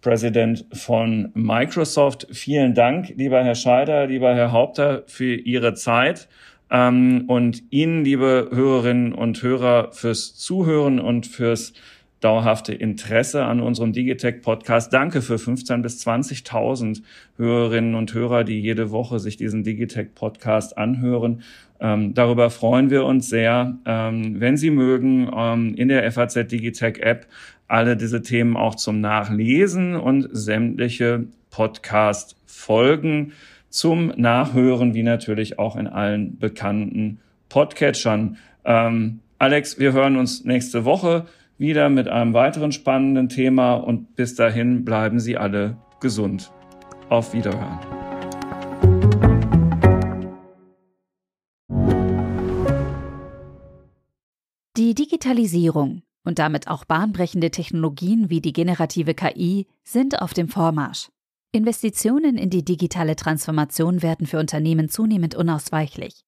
[0.00, 2.28] President von Microsoft.
[2.30, 6.28] Vielen Dank, lieber Herr Scheider, lieber Herr Haupter, für Ihre Zeit.
[6.70, 11.72] Ähm, und Ihnen, liebe Hörerinnen und Hörer, fürs Zuhören und fürs
[12.20, 14.92] dauerhafte Interesse an unserem Digitech-Podcast.
[14.92, 17.02] Danke für 15.000 bis 20.000
[17.36, 21.42] Hörerinnen und Hörer, die jede Woche sich diesen Digitech-Podcast anhören.
[21.80, 23.78] Ähm, darüber freuen wir uns sehr.
[23.86, 27.26] Ähm, wenn Sie mögen, ähm, in der FAZ Digitech App
[27.68, 33.32] alle diese Themen auch zum Nachlesen und sämtliche Podcast-Folgen
[33.70, 38.38] zum Nachhören, wie natürlich auch in allen bekannten Podcatchern.
[38.64, 41.26] Ähm, Alex, wir hören uns nächste Woche
[41.58, 46.52] wieder mit einem weiteren spannenden Thema und bis dahin bleiben Sie alle gesund.
[47.08, 47.78] Auf Wiederhören.
[54.76, 61.08] Die Digitalisierung und damit auch bahnbrechende Technologien wie die generative KI sind auf dem Vormarsch.
[61.50, 66.27] Investitionen in die digitale Transformation werden für Unternehmen zunehmend unausweichlich.